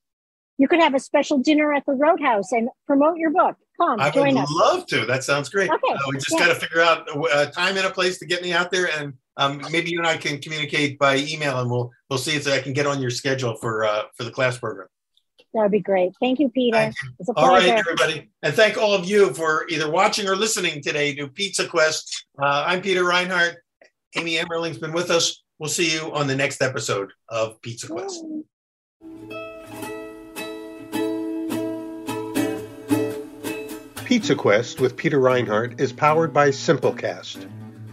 [0.59, 3.55] You could have a special dinner at the Roadhouse and promote your book.
[3.81, 4.47] Come, join us.
[4.47, 5.05] I would love to.
[5.07, 5.71] That sounds great.
[5.71, 5.93] Okay.
[5.93, 6.39] Uh, we just yeah.
[6.39, 9.13] got to figure out a time and a place to get me out there, and
[9.38, 12.59] um, maybe you and I can communicate by email, and we'll we'll see if I
[12.59, 14.88] can get on your schedule for uh, for the class program.
[15.53, 16.13] That would be great.
[16.19, 16.77] Thank you, Peter.
[16.77, 17.34] Thank you.
[17.36, 21.27] All right, everybody, and thank all of you for either watching or listening today to
[21.27, 22.25] Pizza Quest.
[22.39, 23.57] Uh, I'm Peter Reinhart.
[24.15, 25.43] Amy Emberling's been with us.
[25.59, 28.23] We'll see you on the next episode of Pizza Quest.
[34.05, 37.47] Pizza Quest with Peter Reinhart is powered by Simplecast.